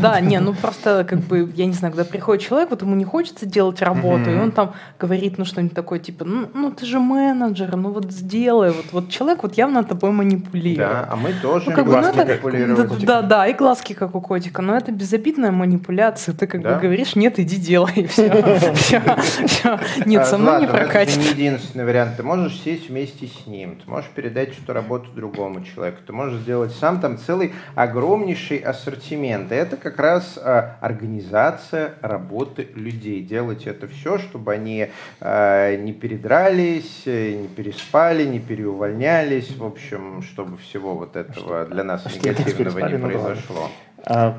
[0.01, 3.05] Да, не, ну просто как бы, я не знаю, когда приходит человек, вот ему не
[3.05, 6.99] хочется делать работу, и он там говорит, ну что-нибудь такое, типа, ну, ну ты же
[6.99, 8.71] менеджер, ну вот сделай.
[8.71, 10.77] Вот, вот человек вот явно тобой манипулирует.
[10.77, 13.05] Да, а мы тоже Ну, как бы, ну, глазки манипулировать.
[13.05, 16.35] да, да, да, и глазки, как у котика, но это безобидная манипуляция.
[16.35, 16.75] Ты как Да.
[16.75, 18.27] бы говоришь, нет, иди делай, и все.
[20.05, 21.17] Нет, А, со мной не но Это прокатит.
[21.17, 22.17] не единственный вариант.
[22.28, 26.73] Можешь сесть вместе с ним, ты можешь передать эту работу другому человеку, ты можешь сделать
[26.73, 29.49] сам там целый огромнейший ассортимент.
[29.53, 33.23] И это как раз а, организация работы людей.
[33.23, 34.89] Делать это все, чтобы они
[35.21, 39.55] а, не передрались, э, не переспали, не переувольнялись.
[39.55, 43.71] В общем, чтобы всего вот этого для нас негативного не произошло.
[44.03, 44.38] А,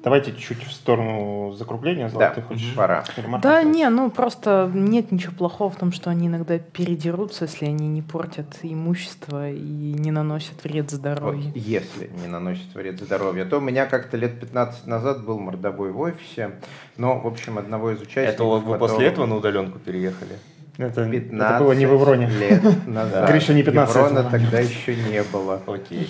[0.00, 2.04] Давайте чуть в сторону закругления.
[2.04, 3.04] Да, Злата, ты хочешь пора.
[3.42, 7.88] Да, не, ну просто нет ничего плохого в том, что они иногда передерутся, если они
[7.88, 11.50] не портят имущество и не наносят вред Вот, здоровью.
[11.54, 13.44] если не наносит вред здоровью.
[13.48, 16.52] То у меня как-то лет 15 назад был мордобой в офисе,
[16.96, 18.34] но, в общем, одного из участников...
[18.34, 20.38] Это вы потом после этого на удаленку переехали?
[20.76, 22.28] Это, это 15 было не в Евроне.
[22.28, 23.28] лет назад.
[23.28, 24.40] Гриша, не 15 лет Еврона назад.
[24.40, 25.60] тогда еще не было.
[25.66, 26.08] Окей.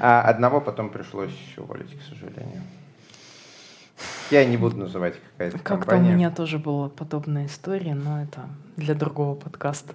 [0.00, 2.62] А одного потом пришлось уволить, к сожалению.
[4.30, 8.42] Я не буду называть какая-то Как-то у меня тоже была подобная история, но это
[8.76, 9.94] для другого подкаста.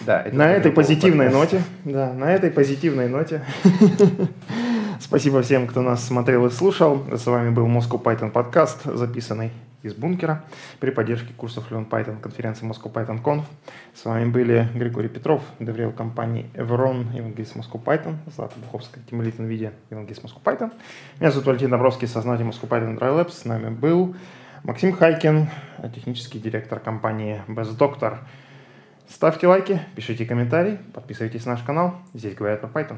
[0.00, 1.56] Да, это На этой позитивной подкаста.
[1.56, 3.44] ноте, да, на этой позитивной ноте.
[5.00, 7.04] Спасибо всем, кто нас смотрел и слушал.
[7.12, 9.52] С вами был Moscow Python подкаст, записанный
[9.84, 10.44] из бункера
[10.80, 13.44] при поддержке курсов Learn Python конференции Moscow Python Conf.
[13.94, 19.72] С вами были Григорий Петров, доверил компании Evron, евангелист Moscow Python, Злата Буховская, Тимолит NVIDIA,
[19.90, 20.72] евангелист Moscow Python.
[21.20, 23.32] Меня зовут Валентин Добровский, сознатель Moscow Python Dry Labs.
[23.32, 24.16] С нами был
[24.62, 25.48] Максим Хайкин,
[25.94, 28.20] технический директор компании Best Doctor.
[29.06, 31.96] Ставьте лайки, пишите комментарии, подписывайтесь на наш канал.
[32.14, 32.96] Здесь говорят про Python.